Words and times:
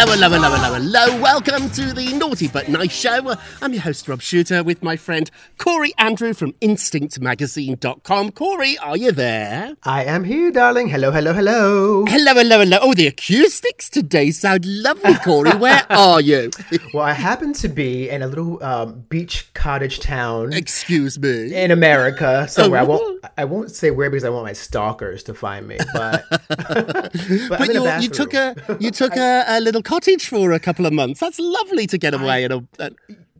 Hello, 0.00 0.12
hello, 0.14 0.28
hello, 0.30 0.50
hello, 0.56 0.74
hello. 0.74 1.20
Welcome 1.20 1.68
to 1.70 1.92
the 1.92 2.12
Naughty 2.14 2.46
But 2.46 2.68
Nice 2.68 2.92
Show. 2.92 3.34
I'm 3.60 3.72
your 3.72 3.82
host, 3.82 4.06
Rob 4.06 4.22
Shuter, 4.22 4.62
with 4.62 4.80
my 4.80 4.96
friend 4.96 5.28
Corey 5.58 5.92
Andrew 5.98 6.34
from 6.34 6.52
InstinctMagazine.com. 6.62 8.30
Corey, 8.30 8.78
are 8.78 8.96
you 8.96 9.10
there? 9.10 9.74
I 9.82 10.04
am 10.04 10.22
here, 10.22 10.52
darling. 10.52 10.88
Hello, 10.88 11.10
hello, 11.10 11.32
hello. 11.32 12.04
Hello, 12.06 12.32
hello, 12.34 12.58
hello. 12.60 12.78
Oh, 12.80 12.94
the 12.94 13.08
acoustics 13.08 13.90
today 13.90 14.30
sound 14.30 14.64
lovely, 14.64 15.14
Corey. 15.14 15.50
Where 15.56 15.84
are 15.90 16.20
you? 16.20 16.50
Well, 16.94 17.02
I 17.04 17.12
happen 17.12 17.52
to 17.54 17.68
be 17.68 18.08
in 18.08 18.22
a 18.22 18.28
little 18.28 18.62
um, 18.62 19.00
beach 19.08 19.52
cottage 19.54 19.98
town 19.98 20.52
Excuse 20.52 21.18
me. 21.18 21.52
in 21.54 21.72
America 21.72 22.46
somewhere. 22.48 22.80
I 22.80 22.84
Oh. 22.84 22.86
won't. 22.86 23.08
I 23.36 23.44
won't 23.44 23.70
say 23.72 23.90
where 23.90 24.08
because 24.10 24.22
I 24.24 24.28
want 24.30 24.44
my 24.44 24.52
stalkers 24.52 25.24
to 25.24 25.34
find 25.34 25.66
me. 25.66 25.76
But, 25.92 26.24
but, 26.48 27.12
But 27.48 27.74
you 27.74 27.88
you 28.00 28.08
took 28.08 28.32
a 28.34 28.54
you 28.78 28.90
took 28.92 29.16
a, 29.16 29.44
a 29.48 29.60
little 29.60 29.82
cottage 29.88 30.28
for 30.28 30.52
a 30.52 30.60
couple 30.60 30.84
of 30.86 30.92
months. 30.92 31.20
That's 31.20 31.38
lovely 31.38 31.86
to 31.86 31.98
get 31.98 32.12
away 32.14 32.44
in 32.44 32.52
a. 32.52 32.58
a 32.78 32.90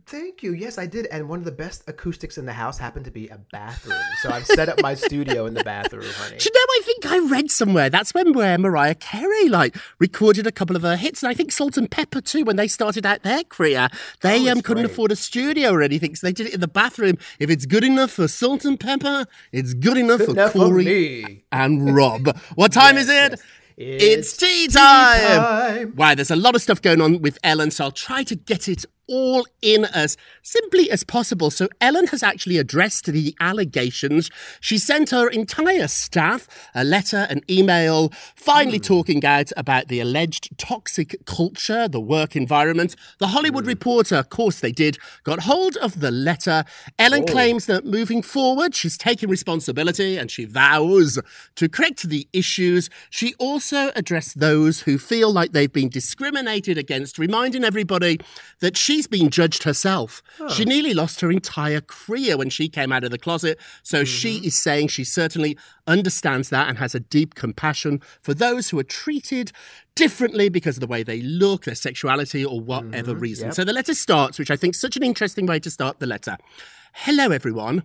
Thank 0.05 0.41
you. 0.41 0.53
Yes, 0.53 0.79
I 0.79 0.87
did. 0.87 1.05
And 1.11 1.29
one 1.29 1.37
of 1.37 1.45
the 1.45 1.51
best 1.51 1.83
acoustics 1.87 2.39
in 2.39 2.47
the 2.47 2.53
house 2.53 2.79
happened 2.79 3.05
to 3.05 3.11
be 3.11 3.27
a 3.27 3.37
bathroom. 3.51 4.01
So 4.23 4.31
I've 4.31 4.47
set 4.47 4.67
up 4.67 4.81
my 4.81 4.95
studio 4.95 5.45
in 5.45 5.53
the 5.53 5.63
bathroom, 5.63 6.03
honey. 6.17 6.37
Do 6.39 6.45
you 6.45 6.51
know? 6.51 6.65
I 6.79 6.81
think 6.83 7.05
I 7.05 7.19
read 7.31 7.51
somewhere 7.51 7.91
that's 7.91 8.11
when 8.15 8.33
where 8.33 8.57
Mariah 8.57 8.95
Carey 8.95 9.49
like 9.49 9.77
recorded 9.99 10.47
a 10.47 10.51
couple 10.51 10.75
of 10.75 10.81
her 10.81 10.95
hits, 10.95 11.21
and 11.21 11.29
I 11.29 11.35
think 11.35 11.51
Salt-N-Pepa 11.51 12.25
too. 12.25 12.43
When 12.43 12.55
they 12.55 12.67
started 12.67 13.05
out 13.05 13.21
their 13.21 13.43
career, 13.43 13.87
they 14.21 14.47
Oh, 14.49 14.51
um 14.53 14.61
couldn't 14.61 14.83
great. 14.85 14.91
afford 14.93 15.11
a 15.11 15.15
studio 15.15 15.71
or 15.73 15.83
anything, 15.83 16.15
so 16.15 16.25
they 16.25 16.33
did 16.33 16.47
it 16.47 16.55
in 16.55 16.59
the 16.59 16.67
bathroom. 16.67 17.19
If 17.37 17.51
it's 17.51 17.67
good 17.67 17.83
enough 17.83 18.09
for 18.09 18.27
Salt-N-Pepa, 18.27 19.27
it's 19.51 19.75
good 19.75 19.97
enough 19.97 20.21
for 20.23 20.31
enough 20.31 20.53
for 20.53 20.69
Corey 20.69 20.85
me. 20.85 21.43
and 21.51 21.95
Rob. 21.95 22.35
What 22.55 22.71
time 22.73 22.97
is 22.97 23.09
it? 23.09 23.31
yes. 23.33 23.41
It's, 23.79 24.03
It's 24.03 24.37
tea 24.37 24.67
tea 24.67 24.73
time. 24.73 25.21
time. 25.37 25.95
Wow, 25.95 26.13
there's 26.13 26.31
a 26.31 26.35
lot 26.35 26.53
of 26.53 26.61
stuff 26.61 26.81
going 26.81 26.99
on 26.99 27.21
with 27.21 27.39
Ellen, 27.45 27.71
so 27.71 27.85
I'll 27.85 27.91
try 27.91 28.23
to 28.23 28.35
get 28.35 28.67
it 28.67 28.85
all 29.09 29.45
in 29.61 29.85
as 29.85 30.15
simply 30.43 30.89
as 30.91 31.03
possible. 31.03 31.51
So, 31.51 31.67
Ellen 31.81 32.07
has 32.07 32.23
actually 32.23 32.57
addressed 32.57 33.07
the 33.07 33.35
allegations. 33.39 34.29
She 34.61 34.77
sent 34.77 35.09
her 35.09 35.27
entire 35.27 35.87
staff 35.87 36.47
a 36.75 36.83
letter, 36.83 37.27
an 37.29 37.41
email, 37.49 38.11
finally 38.35 38.77
hmm. 38.77 38.83
talking 38.83 39.25
out 39.25 39.51
about 39.57 39.87
the 39.87 39.99
alleged 39.99 40.57
toxic 40.57 41.15
culture, 41.25 41.87
the 41.87 41.99
work 41.99 42.35
environment. 42.35 42.95
The 43.17 43.27
Hollywood 43.27 43.65
hmm. 43.65 43.69
Reporter, 43.69 44.15
of 44.15 44.29
course, 44.29 44.59
they 44.59 44.71
did, 44.71 44.97
got 45.23 45.41
hold 45.41 45.75
of 45.77 45.99
the 45.99 46.11
letter. 46.11 46.63
Ellen 46.97 47.23
oh. 47.27 47.31
claims 47.31 47.65
that 47.65 47.85
moving 47.85 48.21
forward, 48.21 48.75
she's 48.75 48.97
taking 48.97 49.29
responsibility 49.29 50.17
and 50.17 50.29
she 50.29 50.45
vows 50.45 51.19
to 51.55 51.69
correct 51.69 52.09
the 52.09 52.27
issues. 52.33 52.89
She 53.09 53.33
also 53.35 53.91
addressed 53.95 54.39
those 54.39 54.81
who 54.81 54.97
feel 54.97 55.31
like 55.31 55.51
they've 55.51 55.71
been 55.71 55.89
discriminated 55.89 56.77
against, 56.77 57.17
reminding 57.17 57.63
everybody 57.63 58.19
that 58.59 58.77
she's 58.99 59.07
been 59.07 59.29
judged 59.29 59.63
herself. 59.63 60.21
She 60.49 60.65
nearly 60.65 60.93
lost 60.93 61.21
her 61.21 61.31
entire 61.31 61.79
career 61.79 62.35
when 62.35 62.49
she 62.49 62.67
came 62.67 62.91
out 62.91 63.05
of 63.05 63.11
the 63.11 63.17
closet. 63.17 63.57
So 63.81 64.03
she 64.03 64.35
mm-hmm. 64.35 64.47
is 64.47 64.57
saying 64.57 64.89
she 64.89 65.05
certainly 65.05 65.57
understands 65.87 66.49
that 66.49 66.67
and 66.67 66.77
has 66.79 66.93
a 66.93 66.99
deep 66.99 67.33
compassion 67.33 68.01
for 68.21 68.33
those 68.33 68.69
who 68.69 68.79
are 68.79 68.83
treated 68.83 69.53
differently 69.95 70.49
because 70.49 70.75
of 70.75 70.81
the 70.81 70.87
way 70.87 71.01
they 71.01 71.21
look, 71.21 71.63
their 71.63 71.75
sexuality, 71.75 72.43
or 72.43 72.59
whatever 72.59 73.13
mm-hmm. 73.13 73.21
reason. 73.21 73.51
So 73.53 73.63
the 73.63 73.71
letter 73.71 73.93
starts, 73.93 74.37
which 74.37 74.51
I 74.51 74.57
think 74.57 74.75
is 74.75 74.81
such 74.81 74.97
an 74.97 75.03
interesting 75.03 75.45
way 75.45 75.61
to 75.61 75.71
start 75.71 75.99
the 75.99 76.05
letter. 76.05 76.35
Hello, 76.91 77.31
everyone. 77.31 77.83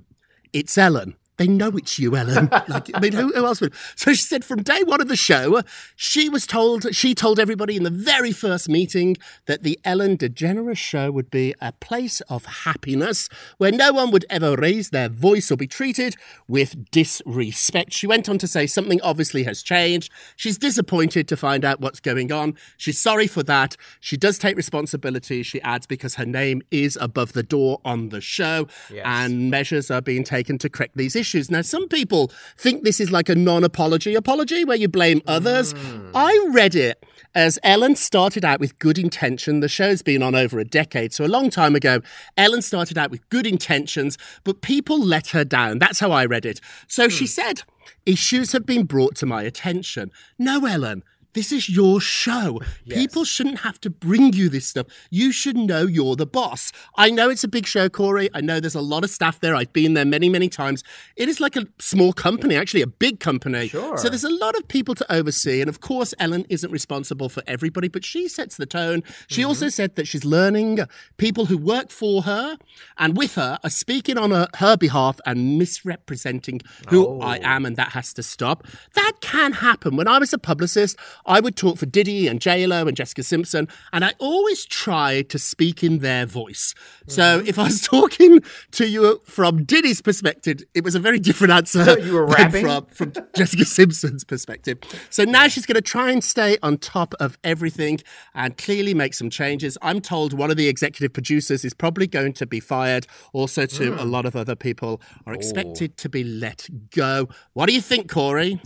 It's 0.52 0.76
Ellen. 0.76 1.14
They 1.36 1.48
know 1.48 1.70
it's 1.70 1.98
you, 1.98 2.16
Ellen. 2.16 2.48
Like, 2.68 2.90
I 2.94 3.00
mean, 3.00 3.12
who, 3.12 3.32
who 3.32 3.44
else 3.44 3.60
would? 3.60 3.74
So 3.94 4.12
she 4.12 4.22
said 4.22 4.44
from 4.44 4.62
day 4.62 4.82
one 4.84 5.00
of 5.00 5.08
the 5.08 5.16
show, 5.16 5.62
she 5.96 6.28
was 6.28 6.46
told, 6.46 6.94
she 6.94 7.14
told 7.14 7.38
everybody 7.38 7.76
in 7.76 7.82
the 7.82 7.90
very 7.90 8.32
first 8.32 8.68
meeting 8.68 9.16
that 9.46 9.62
the 9.62 9.78
Ellen 9.84 10.16
DeGeneres 10.16 10.78
show 10.78 11.10
would 11.10 11.30
be 11.30 11.54
a 11.60 11.72
place 11.72 12.20
of 12.22 12.44
happiness 12.46 13.28
where 13.58 13.70
no 13.72 13.92
one 13.92 14.10
would 14.12 14.24
ever 14.30 14.56
raise 14.56 14.90
their 14.90 15.08
voice 15.08 15.50
or 15.50 15.56
be 15.56 15.66
treated 15.66 16.14
with 16.48 16.90
disrespect. 16.90 17.92
She 17.92 18.06
went 18.06 18.28
on 18.28 18.38
to 18.38 18.46
say 18.48 18.66
something 18.66 19.00
obviously 19.02 19.42
has 19.44 19.62
changed. 19.62 20.10
She's 20.36 20.56
disappointed 20.58 21.28
to 21.28 21.36
find 21.36 21.64
out 21.64 21.80
what's 21.80 22.00
going 22.00 22.32
on. 22.32 22.56
She's 22.76 22.98
sorry 22.98 23.26
for 23.26 23.42
that. 23.42 23.76
She 24.00 24.16
does 24.16 24.38
take 24.38 24.56
responsibility, 24.56 25.42
she 25.42 25.60
adds, 25.62 25.86
because 25.86 26.14
her 26.14 26.26
name 26.26 26.62
is 26.70 26.96
above 27.00 27.34
the 27.34 27.42
door 27.42 27.80
on 27.84 28.08
the 28.08 28.20
show 28.20 28.68
and 29.04 29.50
measures 29.50 29.90
are 29.90 30.00
being 30.00 30.24
taken 30.24 30.56
to 30.58 30.68
correct 30.68 30.96
these 30.96 31.14
issues. 31.14 31.23
Now, 31.50 31.62
some 31.62 31.88
people 31.88 32.30
think 32.56 32.84
this 32.84 33.00
is 33.00 33.10
like 33.10 33.28
a 33.28 33.34
non 33.34 33.64
apology 33.64 34.14
apology 34.14 34.64
where 34.64 34.76
you 34.76 34.88
blame 34.88 35.22
others. 35.26 35.72
Hmm. 35.72 36.10
I 36.14 36.48
read 36.50 36.74
it 36.74 37.04
as 37.34 37.58
Ellen 37.62 37.96
started 37.96 38.44
out 38.44 38.60
with 38.60 38.78
good 38.78 38.98
intention. 38.98 39.60
The 39.60 39.68
show's 39.68 40.02
been 40.02 40.22
on 40.22 40.34
over 40.34 40.58
a 40.58 40.64
decade, 40.64 41.12
so 41.12 41.24
a 41.24 41.26
long 41.26 41.50
time 41.50 41.74
ago, 41.74 42.00
Ellen 42.36 42.62
started 42.62 42.96
out 42.96 43.10
with 43.10 43.28
good 43.28 43.46
intentions, 43.46 44.16
but 44.44 44.60
people 44.60 44.98
let 44.98 45.28
her 45.28 45.44
down. 45.44 45.78
That's 45.78 45.98
how 45.98 46.12
I 46.12 46.26
read 46.26 46.46
it. 46.46 46.60
So 46.86 47.08
she 47.08 47.24
hmm. 47.24 47.28
said, 47.28 47.62
Issues 48.06 48.52
have 48.52 48.66
been 48.66 48.84
brought 48.84 49.16
to 49.16 49.26
my 49.26 49.42
attention. 49.42 50.10
No, 50.38 50.66
Ellen. 50.66 51.02
This 51.34 51.52
is 51.52 51.68
your 51.68 52.00
show. 52.00 52.60
People 52.88 53.24
shouldn't 53.24 53.60
have 53.60 53.80
to 53.82 53.90
bring 53.90 54.32
you 54.32 54.48
this 54.48 54.66
stuff. 54.66 54.86
You 55.10 55.32
should 55.32 55.56
know 55.56 55.82
you're 55.86 56.16
the 56.16 56.26
boss. 56.26 56.72
I 56.96 57.10
know 57.10 57.28
it's 57.28 57.44
a 57.44 57.48
big 57.48 57.66
show, 57.66 57.88
Corey. 57.88 58.28
I 58.34 58.40
know 58.40 58.60
there's 58.60 58.74
a 58.74 58.80
lot 58.80 59.04
of 59.04 59.10
staff 59.10 59.40
there. 59.40 59.54
I've 59.54 59.72
been 59.72 59.94
there 59.94 60.04
many, 60.04 60.28
many 60.28 60.48
times. 60.48 60.82
It 61.16 61.28
is 61.28 61.40
like 61.40 61.56
a 61.56 61.66
small 61.78 62.12
company, 62.12 62.56
actually, 62.56 62.82
a 62.82 62.86
big 62.86 63.20
company. 63.20 63.68
Sure. 63.68 63.98
So 63.98 64.08
there's 64.08 64.24
a 64.24 64.30
lot 64.34 64.56
of 64.56 64.66
people 64.68 64.94
to 64.94 65.12
oversee. 65.12 65.60
And 65.60 65.68
of 65.68 65.80
course, 65.80 66.14
Ellen 66.18 66.46
isn't 66.48 66.70
responsible 66.70 67.28
for 67.28 67.42
everybody, 67.46 67.88
but 67.88 68.04
she 68.04 68.28
sets 68.28 68.56
the 68.56 68.66
tone. 68.66 69.02
She 69.28 69.40
Mm-hmm. 69.42 69.48
also 69.48 69.68
said 69.68 69.96
that 69.96 70.06
she's 70.08 70.24
learning 70.24 70.78
people 71.18 71.46
who 71.46 71.58
work 71.58 71.90
for 71.90 72.22
her 72.22 72.56
and 72.98 73.16
with 73.16 73.34
her 73.34 73.58
are 73.62 73.70
speaking 73.70 74.16
on 74.16 74.30
her, 74.30 74.48
her 74.56 74.76
behalf 74.76 75.20
and 75.26 75.58
misrepresenting 75.58 76.60
who 76.88 77.06
Oh. 77.06 77.20
I 77.20 77.38
am, 77.42 77.66
and 77.66 77.76
that 77.76 77.90
has 77.90 78.12
to 78.14 78.22
stop. 78.22 78.66
That 78.94 79.12
can 79.20 79.52
happen. 79.52 79.96
When 79.96 80.08
I 80.08 80.18
was 80.18 80.32
a 80.32 80.38
publicist, 80.38 80.96
I 81.26 81.40
would 81.40 81.56
talk 81.56 81.78
for 81.78 81.86
Diddy 81.86 82.28
and 82.28 82.40
JLo 82.40 82.86
and 82.86 82.96
Jessica 82.96 83.22
Simpson, 83.22 83.68
and 83.92 84.04
I 84.04 84.12
always 84.18 84.64
tried 84.64 85.28
to 85.30 85.38
speak 85.38 85.82
in 85.82 85.98
their 85.98 86.26
voice. 86.26 86.74
So 87.06 87.22
Mm-hmm. 87.38 87.46
if 87.48 87.58
I 87.58 87.64
was 87.64 87.80
talking 87.94 88.40
to 88.72 88.86
you 88.88 89.20
from 89.24 89.64
Diddy's 89.64 90.00
perspective, 90.02 90.62
it 90.74 90.84
was 90.84 90.94
a 90.94 91.00
very 91.00 91.18
different 91.18 91.52
answer. 91.52 91.98
You 92.00 92.14
were 92.14 92.26
than 92.26 92.34
rapping? 92.36 92.64
from, 92.64 92.86
from 93.12 93.12
Jessica 93.36 93.64
Simpson's 93.64 94.24
perspective. 94.24 94.78
So 95.10 95.24
now 95.24 95.48
she's 95.48 95.66
going 95.66 95.74
to 95.76 95.80
try 95.82 96.10
and 96.10 96.22
stay 96.22 96.58
on 96.62 96.78
top 96.78 97.14
of 97.20 97.38
everything 97.44 98.00
and 98.34 98.56
clearly 98.58 98.94
make 98.94 99.14
some 99.14 99.30
changes. 99.30 99.76
I'm 99.82 100.00
told 100.00 100.32
one 100.32 100.50
of 100.50 100.56
the 100.56 100.68
executive 100.68 101.12
producers 101.12 101.64
is 101.64 101.74
probably 101.74 102.06
going 102.06 102.32
to 102.34 102.46
be 102.46 102.60
fired. 102.60 103.06
Also, 103.32 103.66
to 103.66 103.92
Hmm. 103.92 103.98
a 103.98 104.04
lot 104.04 104.26
of 104.26 104.36
other 104.36 104.54
people 104.56 105.00
are 105.26 105.34
expected 105.34 105.96
to 105.98 106.08
be 106.08 106.24
let 106.24 106.68
go. 106.90 107.28
What 107.54 107.66
do 107.66 107.74
you 107.74 107.80
think, 107.80 108.10
Corey? 108.10 108.60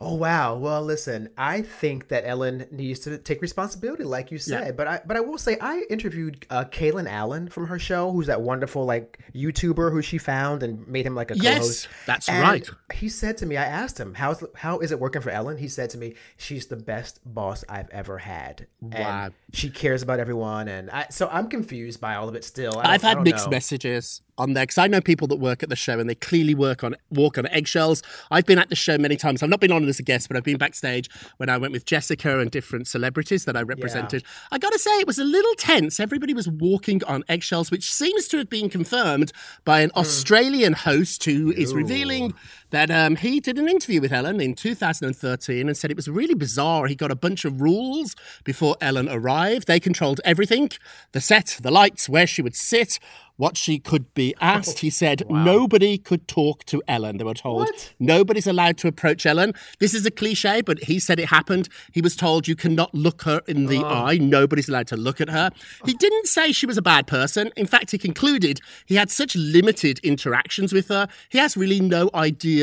Oh 0.00 0.14
wow. 0.14 0.54
Well, 0.54 0.82
listen, 0.84 1.28
I 1.36 1.62
think 1.62 2.06
that 2.08 2.22
Ellen 2.24 2.66
needs 2.70 3.00
to 3.00 3.18
take 3.18 3.42
responsibility, 3.42 4.04
like 4.04 4.30
you 4.30 4.38
said. 4.38 4.66
Yeah. 4.66 4.72
But 4.72 4.86
I, 4.86 5.00
but 5.04 5.16
I 5.16 5.20
will 5.20 5.38
say, 5.38 5.58
I 5.60 5.82
interviewed 5.90 6.46
uh, 6.50 6.64
Kalen 6.66 7.08
Allen 7.10 7.48
from 7.48 7.66
her 7.66 7.80
show, 7.80 8.12
who's 8.12 8.28
that 8.28 8.40
wonderful 8.40 8.84
like 8.84 9.18
YouTuber 9.34 9.90
who 9.90 10.00
she 10.00 10.18
found 10.18 10.62
and 10.62 10.86
made 10.86 11.04
him 11.04 11.16
like 11.16 11.32
a 11.32 11.36
Yes, 11.36 11.58
co-host. 11.58 11.88
that's 12.06 12.28
And 12.28 12.42
right. 12.42 12.70
He 12.94 13.08
said 13.08 13.36
to 13.38 13.46
me, 13.46 13.56
I 13.56 13.64
asked 13.64 13.98
him, 13.98 14.14
"How's 14.14 14.44
how 14.54 14.78
is 14.78 14.92
it 14.92 15.00
working 15.00 15.20
for 15.20 15.30
Ellen?" 15.30 15.56
He 15.56 15.66
said 15.68 15.90
to 15.90 15.98
me, 15.98 16.14
"She's 16.36 16.66
the 16.66 16.76
best 16.76 17.20
boss 17.24 17.64
I've 17.68 17.90
ever 17.90 18.18
had. 18.18 18.68
Wow. 18.80 19.24
And 19.24 19.34
she 19.52 19.68
cares 19.68 20.02
about 20.02 20.20
everyone." 20.20 20.68
And 20.68 20.90
I, 20.90 21.06
so 21.10 21.28
I'm 21.32 21.48
confused 21.48 22.00
by 22.00 22.14
all 22.14 22.28
of 22.28 22.36
it 22.36 22.44
still. 22.44 22.78
I 22.78 22.94
i've 22.94 23.02
had 23.02 23.20
mixed 23.22 23.46
know. 23.46 23.50
messages 23.50 24.20
on 24.38 24.54
there 24.54 24.64
because 24.64 24.78
I 24.78 24.86
know 24.86 25.00
people 25.00 25.26
that 25.28 25.36
work 25.36 25.62
at 25.62 25.68
the 25.68 25.76
show 25.76 25.98
and 25.98 26.08
they 26.08 26.14
clearly 26.14 26.54
work 26.54 26.82
on 26.84 26.94
walk 27.10 27.36
on 27.36 27.46
eggshells. 27.48 28.02
I've 28.30 28.46
been 28.46 28.58
at 28.58 28.68
the 28.68 28.76
show 28.76 28.96
many 28.96 29.16
times. 29.16 29.42
I've 29.42 29.50
not 29.50 29.60
been 29.60 29.72
on 29.72 29.84
it 29.84 29.88
as 29.88 29.98
a 29.98 30.02
guest, 30.02 30.28
but 30.28 30.36
I've 30.36 30.44
been 30.44 30.56
backstage 30.56 31.10
when 31.36 31.48
I 31.48 31.58
went 31.58 31.72
with 31.72 31.84
Jessica 31.84 32.38
and 32.38 32.50
different 32.50 32.86
celebrities 32.86 33.44
that 33.44 33.56
I 33.56 33.62
represented. 33.62 34.24
I 34.50 34.58
got 34.58 34.72
to 34.72 34.78
say, 34.78 34.90
it 35.00 35.06
was 35.06 35.18
a 35.18 35.24
little 35.24 35.54
tense. 35.56 36.00
Everybody 36.00 36.32
was 36.32 36.48
walking 36.48 37.02
on 37.04 37.24
eggshells, 37.28 37.70
which 37.70 37.92
seems 37.92 38.28
to 38.28 38.38
have 38.38 38.48
been 38.48 38.70
confirmed 38.70 39.32
by 39.64 39.80
an 39.80 39.90
hmm. 39.90 39.98
Australian 39.98 40.72
host 40.72 41.24
who 41.24 41.52
is 41.52 41.74
revealing 41.74 42.34
that 42.70 42.90
um, 42.90 43.16
he 43.16 43.40
did 43.40 43.58
an 43.58 43.68
interview 43.68 44.00
with 44.00 44.12
Ellen 44.12 44.40
in 44.40 44.54
2013 44.54 45.68
and 45.68 45.76
said 45.76 45.90
it 45.90 45.96
was 45.96 46.08
really 46.08 46.34
bizarre. 46.34 46.86
He 46.86 46.94
got 46.94 47.10
a 47.10 47.16
bunch 47.16 47.44
of 47.44 47.60
rules 47.60 48.14
before 48.44 48.76
Ellen 48.80 49.08
arrived. 49.08 49.66
They 49.66 49.80
controlled 49.80 50.20
everything 50.24 50.70
the 51.12 51.20
set, 51.20 51.58
the 51.62 51.70
lights, 51.70 52.08
where 52.08 52.26
she 52.26 52.42
would 52.42 52.56
sit. 52.56 52.98
What 53.36 53.56
she 53.56 53.78
could 53.78 54.12
be 54.14 54.34
asked, 54.40 54.80
he 54.80 54.90
said, 54.90 55.22
nobody 55.30 55.96
could 55.96 56.26
talk 56.26 56.64
to 56.64 56.82
Ellen. 56.88 57.18
They 57.18 57.24
were 57.24 57.34
told 57.34 57.68
nobody's 58.00 58.48
allowed 58.48 58.78
to 58.78 58.88
approach 58.88 59.24
Ellen. 59.26 59.52
This 59.78 59.94
is 59.94 60.04
a 60.04 60.10
cliche, 60.10 60.60
but 60.60 60.80
he 60.82 60.98
said 60.98 61.20
it 61.20 61.28
happened. 61.28 61.68
He 61.92 62.00
was 62.00 62.16
told 62.16 62.48
you 62.48 62.56
cannot 62.56 62.92
look 62.92 63.22
her 63.22 63.40
in 63.46 63.66
the 63.66 63.78
eye. 63.84 64.18
Nobody's 64.20 64.68
allowed 64.68 64.88
to 64.88 64.96
look 64.96 65.20
at 65.20 65.28
her. 65.28 65.50
He 65.84 65.94
didn't 65.94 66.26
say 66.26 66.50
she 66.50 66.66
was 66.66 66.76
a 66.78 66.82
bad 66.82 67.06
person. 67.06 67.52
In 67.56 67.68
fact, 67.68 67.92
he 67.92 67.98
concluded 67.98 68.60
he 68.86 68.96
had 68.96 69.08
such 69.08 69.36
limited 69.36 70.00
interactions 70.00 70.72
with 70.72 70.88
her. 70.88 71.06
He 71.28 71.38
has 71.38 71.56
really 71.56 71.78
no 71.78 72.10
idea 72.14 72.57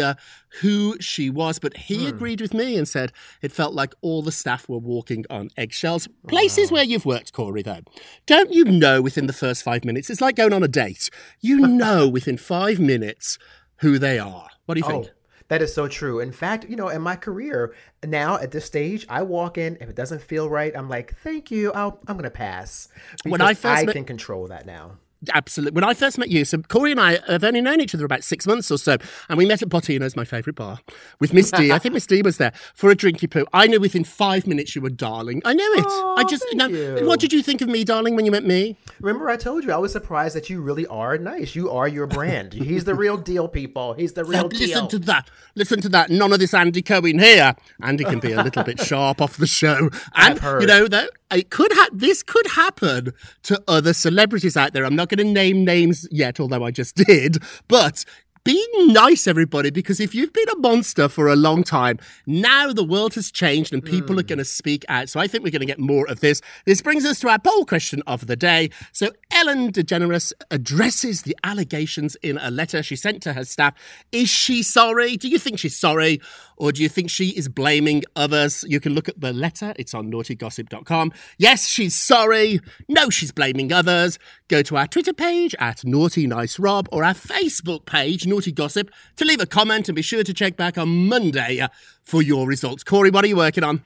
who 0.62 0.97
she 1.00 1.30
was, 1.30 1.59
but 1.59 1.75
he 1.75 2.03
hmm. 2.03 2.15
agreed 2.15 2.42
with 2.42 2.53
me 2.53 2.77
and 2.77 2.88
said 2.88 3.12
it 3.42 3.51
felt 3.51 3.74
like 3.74 3.94
all 4.01 4.21
the 4.21 4.31
staff 4.31 4.68
were 4.69 4.77
walking 4.77 5.25
on 5.30 5.50
eggshells. 5.57 6.07
Ah. 6.07 6.27
Places 6.30 6.71
where 6.71 6.83
you've 6.83 7.06
worked, 7.06 7.33
Corey, 7.33 7.62
though. 7.62 7.81
Don't 8.25 8.51
you 8.51 8.63
know 8.65 9.01
within 9.01 9.27
the 9.27 9.33
first 9.33 9.63
five 9.63 9.83
minutes? 9.83 10.09
It's 10.09 10.21
like 10.21 10.36
going 10.36 10.53
on 10.53 10.63
a 10.63 10.68
date. 10.68 11.09
You 11.42 11.59
know 11.68 12.07
within 12.07 12.38
five 12.38 12.80
minutes 12.80 13.38
who 13.77 14.00
they 14.00 14.19
are. 14.19 14.47
What 14.65 14.75
do 14.75 14.80
you 14.80 14.88
think? 14.88 15.07
Oh, 15.07 15.12
that 15.47 15.62
is 15.62 15.74
so 15.74 15.88
true. 15.88 16.19
In 16.19 16.31
fact, 16.31 16.65
you 16.69 16.75
know, 16.75 16.89
in 16.89 17.01
my 17.01 17.15
career 17.15 17.75
now 18.03 18.38
at 18.38 18.51
this 18.51 18.65
stage, 18.65 19.06
I 19.09 19.21
walk 19.21 19.57
in 19.57 19.77
if 19.80 19.89
it 19.89 19.95
doesn't 19.95 20.21
feel 20.21 20.50
right, 20.50 20.75
I'm 20.75 20.89
like, 20.89 21.15
"Thank 21.18 21.51
you, 21.51 21.71
I'll, 21.74 22.00
I'm 22.07 22.18
gonna 22.18 22.31
pass." 22.31 22.88
When 23.24 23.42
I 23.42 23.53
first 23.53 23.83
I 23.83 23.86
met- 23.86 23.94
can 23.94 24.06
control 24.06 24.47
that 24.47 24.65
now. 24.65 24.97
Absolutely. 25.33 25.75
When 25.75 25.83
I 25.83 25.94
first 25.94 26.18
met 26.18 26.30
you, 26.30 26.45
so 26.45 26.60
Corey 26.60 26.92
and 26.92 27.00
I 27.00 27.19
have 27.27 27.44
only 27.44 27.62
known 27.62 27.81
each 27.81 27.94
other 27.95 28.06
about 28.06 28.24
six 28.24 28.45
months 28.48 28.72
or 28.72 28.77
so, 28.77 28.98
and 29.30 29.38
we 29.38 29.45
met 29.45 29.62
at 29.62 29.69
Bottino's, 29.69 30.16
my 30.16 30.25
favourite 30.25 30.56
bar, 30.56 30.80
with 31.19 31.33
Miss 31.33 31.51
D. 31.51 31.72
I 31.72 31.80
think 31.80 31.94
Miss 31.94 32.06
D 32.06 32.22
was 32.22 32.38
there 32.38 32.54
for 32.74 32.92
a 32.92 32.95
drinky 32.95 33.30
poo. 33.30 33.45
I 33.54 33.68
knew 33.68 33.80
within 33.80 34.04
five 34.04 34.48
minutes 34.48 34.75
you 34.75 34.81
were 34.81 34.89
darling. 34.89 35.42
I 35.45 35.54
knew 35.54 35.74
it. 35.77 35.86
I 35.88 36.24
just, 36.27 36.45
you. 36.51 37.06
What 37.07 37.19
did 37.19 37.33
you 37.33 37.42
think 37.42 37.62
of 37.62 37.69
me, 37.69 37.83
darling, 37.83 38.16
when 38.16 38.25
you 38.25 38.31
met 38.31 38.45
me? 38.45 38.77
Remember, 39.00 39.30
I 39.30 39.38
told 39.38 39.63
you 39.63 39.72
I 39.72 39.77
was 39.77 39.92
surprised 39.92 40.36
that 40.36 40.50
you 40.50 40.62
really 40.62 40.88
are 40.88 41.18
nice. 41.18 41.56
You 41.56 41.71
are 41.71 41.88
your 41.88 42.07
brand. 42.07 42.54
He's 42.54 42.86
the 42.86 42.95
real 42.95 43.18
deal, 43.18 43.48
people. 43.48 43.94
He's 43.94 44.13
the 44.13 44.24
real 44.24 44.48
deal. 44.48 44.68
Listen 44.68 44.88
to 44.89 45.00
that. 45.00 45.30
Listen 45.56 45.81
to 45.81 45.89
that. 45.89 46.10
None 46.10 46.33
of 46.33 46.39
this 46.39 46.54
Andy 46.54 46.81
Cohen 46.81 47.19
here. 47.19 47.56
Andy 47.81 48.04
can 48.04 48.19
be 48.19 48.31
a 48.31 48.42
little 48.42 48.63
bit 48.63 48.80
sharp 48.86 49.21
off 49.21 49.38
the 49.38 49.48
show. 49.48 49.89
And, 50.16 50.42
you 50.62 50.68
know, 50.68 50.88
that 50.88 51.10
it 51.31 51.50
could 51.50 51.71
ha- 51.74 51.89
this 51.92 52.24
could 52.24 52.48
happen 52.48 53.13
to 53.44 53.62
other 53.68 53.94
celebrities 53.94 54.56
out 54.56 54.74
there. 54.74 54.86
I'm 54.86 54.95
not 54.95 55.10
going 55.10 55.14
to 55.17 55.23
name 55.23 55.65
names 55.65 56.07
yet, 56.12 56.39
although 56.39 56.63
I 56.63 56.71
just 56.71 56.95
did. 57.07 57.38
But 57.67 58.06
be 58.45 58.63
nice, 58.75 59.25
everybody, 59.25 59.71
because 59.71 60.00
if 60.00 60.13
you've 60.13 60.31
been 60.31 60.50
a 60.50 60.57
monster 60.57 61.09
for 61.09 61.27
a 61.27 61.35
long 61.35 61.63
time, 61.63 61.97
now 62.27 62.71
the 62.71 62.83
world 62.83 63.15
has 63.15 63.31
changed 63.31 63.73
and 63.73 63.83
people 63.83 64.19
are 64.19 64.21
hmm. 64.21 64.27
going 64.27 64.38
to 64.38 64.45
speak 64.45 64.85
out. 64.88 65.09
So 65.09 65.19
I 65.19 65.25
think 65.25 65.44
we're 65.44 65.50
going 65.50 65.62
to 65.62 65.65
get 65.65 65.79
more 65.79 66.07
of 66.07 66.19
this. 66.19 66.41
This 66.65 66.79
brings 66.79 67.06
us 67.06 67.19
to 67.21 67.29
our 67.29 67.39
poll 67.39 67.65
question 67.65 68.03
of 68.06 68.27
the 68.27 68.35
day. 68.35 68.69
So 68.91 69.09
Ellen 69.31 69.71
DeGeneres 69.71 70.31
addresses 70.51 71.23
the 71.23 71.35
allegations 71.44 72.15
in 72.18 72.38
a 72.38 72.51
letter 72.51 72.83
she 72.83 72.95
sent 72.95 73.23
to 73.23 73.33
her 73.33 73.45
staff. 73.45 73.73
Is 74.11 74.29
she 74.29 74.61
sorry? 74.61 75.18
Do 75.18 75.27
you 75.27 75.39
think 75.39 75.57
she's 75.57 75.75
sorry? 75.75 76.21
Or 76.57 76.72
do 76.72 76.81
you 76.81 76.90
think 76.90 77.10
she 77.10 77.30
is 77.30 77.48
blaming 77.48 78.04
others? 78.16 78.63
You 78.68 78.80
can 78.80 78.94
look 78.94 79.10
at 79.10 79.19
the 79.19 79.34
letter. 79.34 79.74
It's 79.78 79.94
on 79.94 80.12
naughtygossip.com. 80.12 81.12
Yes, 81.38 81.68
she's 81.68 81.96
sorry. 81.96 82.60
No, 82.88 83.10
she's 83.10 83.31
blaming 83.31 83.72
others. 83.74 84.18
Go 84.48 84.62
to 84.63 84.78
our 84.78 84.88
Twitter 84.88 85.14
page 85.14 85.56
at 85.59 85.83
Naughty 85.83 86.28
Nice 86.28 86.59
Rob 86.59 86.88
or 86.92 87.04
our 87.04 87.14
Facebook 87.14 87.85
page, 87.85 88.26
Naughty 88.26 88.52
Gossip, 88.52 88.90
to 89.18 89.26
leave 89.26 89.42
a 89.42 89.45
comment 89.45 89.90
and 89.90 89.95
be 89.95 90.02
sure 90.02 90.24
to 90.24 90.33
check 90.33 90.56
back 90.56 90.78
on 90.78 91.07
Monday 91.07 91.66
for 92.04 92.21
your 92.21 92.47
results. 92.47 92.83
Corey, 92.83 93.12
what 93.12 93.24
are 93.26 93.28
you 93.28 93.38
working 93.38 93.64
on? 93.64 93.83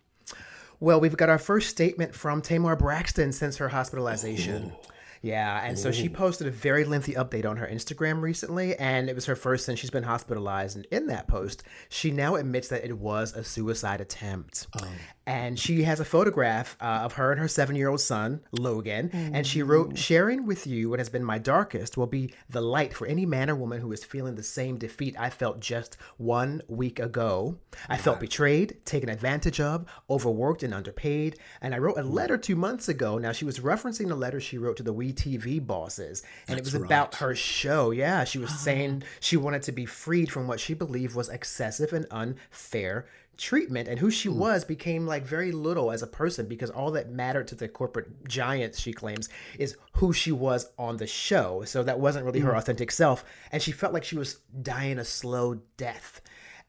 Well, 0.80 1.02
we've 1.02 1.18
got 1.18 1.30
our 1.30 1.38
first 1.38 1.70
statement 1.70 2.16
from 2.16 2.42
Tamar 2.42 2.76
Braxton 2.76 3.34
since 3.34 3.58
her 3.58 3.70
hospitalization. 3.70 4.74
Oh. 4.76 4.90
Yeah, 5.22 5.62
and 5.66 5.78
so 5.78 5.92
she 5.92 6.08
posted 6.08 6.48
a 6.48 6.52
very 6.52 6.86
lengthy 6.86 7.14
update 7.14 7.46
on 7.46 7.58
her 7.58 7.68
Instagram 7.68 8.22
recently, 8.22 8.76
and 8.78 9.10
it 9.10 9.16
was 9.16 9.26
her 9.26 9.36
first 9.36 9.66
since 9.66 9.80
she's 9.80 9.90
been 9.90 10.04
hospitalized. 10.04 10.78
And 10.78 10.86
in 10.92 11.08
that 11.08 11.28
post, 11.28 11.64
she 11.90 12.12
now 12.12 12.36
admits 12.36 12.70
that 12.70 12.86
it 12.86 12.98
was 12.98 13.34
a 13.34 13.44
suicide 13.44 14.00
attempt. 14.00 14.68
Oh. 14.82 14.88
And 15.30 15.60
she 15.60 15.84
has 15.84 16.00
a 16.00 16.06
photograph 16.06 16.76
uh, 16.82 17.02
of 17.04 17.14
her 17.14 17.32
and 17.32 17.40
her 17.40 17.48
seven 17.48 17.76
year 17.76 17.88
old 17.88 18.02
son, 18.02 18.42
Logan. 18.52 19.12
And 19.14 19.46
she 19.46 19.62
wrote, 19.62 19.96
Sharing 19.96 20.48
with 20.48 20.66
you 20.66 20.90
what 20.90 20.98
has 20.98 21.10
been 21.10 21.24
my 21.24 21.38
darkest 21.38 21.98
will 21.98 22.08
be 22.08 22.34
the 22.50 22.62
light 22.62 22.96
for 22.96 23.06
any 23.06 23.28
man 23.28 23.48
or 23.48 23.54
woman 23.54 23.80
who 23.80 23.92
is 23.92 24.04
feeling 24.04 24.34
the 24.34 24.42
same 24.42 24.80
defeat 24.80 25.16
I 25.20 25.30
felt 25.30 25.60
just 25.60 25.98
one 26.18 26.64
week 26.68 26.98
ago. 26.98 27.60
I 27.88 27.98
felt 27.98 28.20
betrayed, 28.20 28.84
taken 28.86 29.08
advantage 29.08 29.60
of, 29.60 29.86
overworked, 30.10 30.64
and 30.64 30.74
underpaid. 30.74 31.38
And 31.62 31.76
I 31.76 31.78
wrote 31.78 32.00
a 32.00 32.04
letter 32.04 32.36
two 32.36 32.56
months 32.56 32.90
ago. 32.90 33.20
Now, 33.20 33.32
she 33.32 33.46
was 33.46 33.60
referencing 33.60 34.10
a 34.10 34.16
letter 34.16 34.40
she 34.40 34.58
wrote 34.58 34.78
to 34.78 34.84
the 34.84 34.94
We 34.94 35.14
TV 35.14 35.64
bosses. 35.64 36.24
And 36.48 36.58
it 36.58 36.66
was 36.66 36.74
about 36.74 37.14
her 37.16 37.36
show. 37.36 37.92
Yeah, 37.92 38.24
she 38.24 38.40
was 38.40 38.60
saying 38.60 39.04
she 39.20 39.38
wanted 39.38 39.62
to 39.64 39.74
be 39.74 39.86
freed 39.86 40.32
from 40.32 40.48
what 40.48 40.60
she 40.60 40.74
believed 40.74 41.14
was 41.14 41.30
excessive 41.30 41.94
and 41.94 42.08
unfair 42.10 43.06
treatment 43.40 43.88
and 43.88 43.98
who 43.98 44.12
she 44.12 44.30
hmm. 44.30 44.38
was 44.38 44.64
became 44.64 45.08
like 45.08 45.26
very 45.26 45.52
little 45.52 45.92
as 45.92 46.04
a 46.04 46.08
person 46.08 46.46
because 46.46 46.70
all 46.70 46.92
that 46.92 47.10
mattered 47.10 47.48
to 47.48 47.56
the 47.56 47.68
corporate 47.68 48.28
giants 48.28 48.80
she 48.80 48.94
claims 48.94 49.30
is 49.58 49.78
who 49.94 50.14
she 50.14 50.32
was 50.32 50.72
on 50.78 50.98
the 50.98 51.08
show. 51.08 51.64
So 51.66 51.82
that 51.84 52.00
wasn't 52.00 52.26
really 52.26 52.42
her 52.42 52.52
hmm. 52.52 52.58
authentic 52.58 52.92
self. 52.92 53.24
And 53.52 53.62
she 53.62 53.72
felt 53.72 53.94
like 53.94 54.04
she 54.04 54.18
was 54.18 54.38
dying 54.62 55.00
a 55.00 55.06
slow 55.06 55.62
death. 55.78 56.22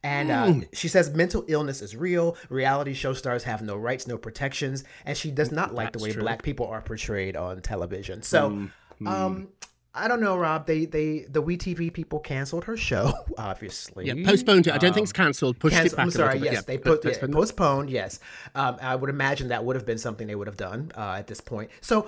And 0.03 0.31
uh, 0.31 0.47
hmm. 0.47 0.59
she 0.73 0.87
says 0.87 1.11
mental 1.11 1.45
illness 1.47 1.81
is 1.81 1.95
real. 1.95 2.35
Reality 2.49 2.93
show 2.93 3.13
stars 3.13 3.43
have 3.43 3.61
no 3.61 3.75
rights, 3.75 4.07
no 4.07 4.17
protections, 4.17 4.83
and 5.05 5.15
she 5.15 5.29
does 5.29 5.51
not 5.51 5.75
like 5.75 5.91
the 5.91 5.99
way 5.99 6.13
black 6.13 6.41
people 6.41 6.65
are 6.65 6.81
portrayed 6.81 7.35
on 7.35 7.61
television. 7.61 8.23
So, 8.23 8.69
um, 9.05 9.49
I 9.93 10.07
don't 10.07 10.21
know, 10.21 10.37
Rob. 10.37 10.67
They 10.67 10.85
they 10.85 11.25
the 11.29 11.43
WeTV 11.43 11.91
people 11.93 12.19
canceled 12.19 12.63
her 12.65 12.77
show, 12.77 13.11
obviously. 13.37 14.05
Yeah, 14.07 14.13
postponed 14.25 14.67
it. 14.67 14.73
I 14.73 14.77
don't 14.77 14.93
think 14.93 15.03
it's 15.03 15.11
cancelled. 15.13 15.59
Pushed 15.59 15.75
Cancel- 15.75 15.93
it 15.93 15.97
back. 15.97 16.05
I'm 16.05 16.11
sorry. 16.11 16.39
Yes, 16.39 16.53
Yeah, 16.53 16.61
they 16.61 16.77
put 16.77 17.03
yeah, 17.03 17.09
postponed. 17.11 17.33
postponed. 17.33 17.89
Yes, 17.89 18.19
um, 18.55 18.77
I 18.81 18.95
would 18.95 19.09
imagine 19.09 19.49
that 19.49 19.65
would 19.65 19.75
have 19.75 19.85
been 19.85 19.97
something 19.97 20.27
they 20.27 20.35
would 20.35 20.47
have 20.47 20.57
done 20.57 20.91
uh, 20.95 21.15
at 21.19 21.27
this 21.27 21.41
point. 21.41 21.71
So 21.81 22.07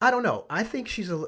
I 0.00 0.10
don't 0.10 0.22
know. 0.22 0.46
I 0.48 0.62
think 0.62 0.88
she's 0.88 1.10
a. 1.10 1.26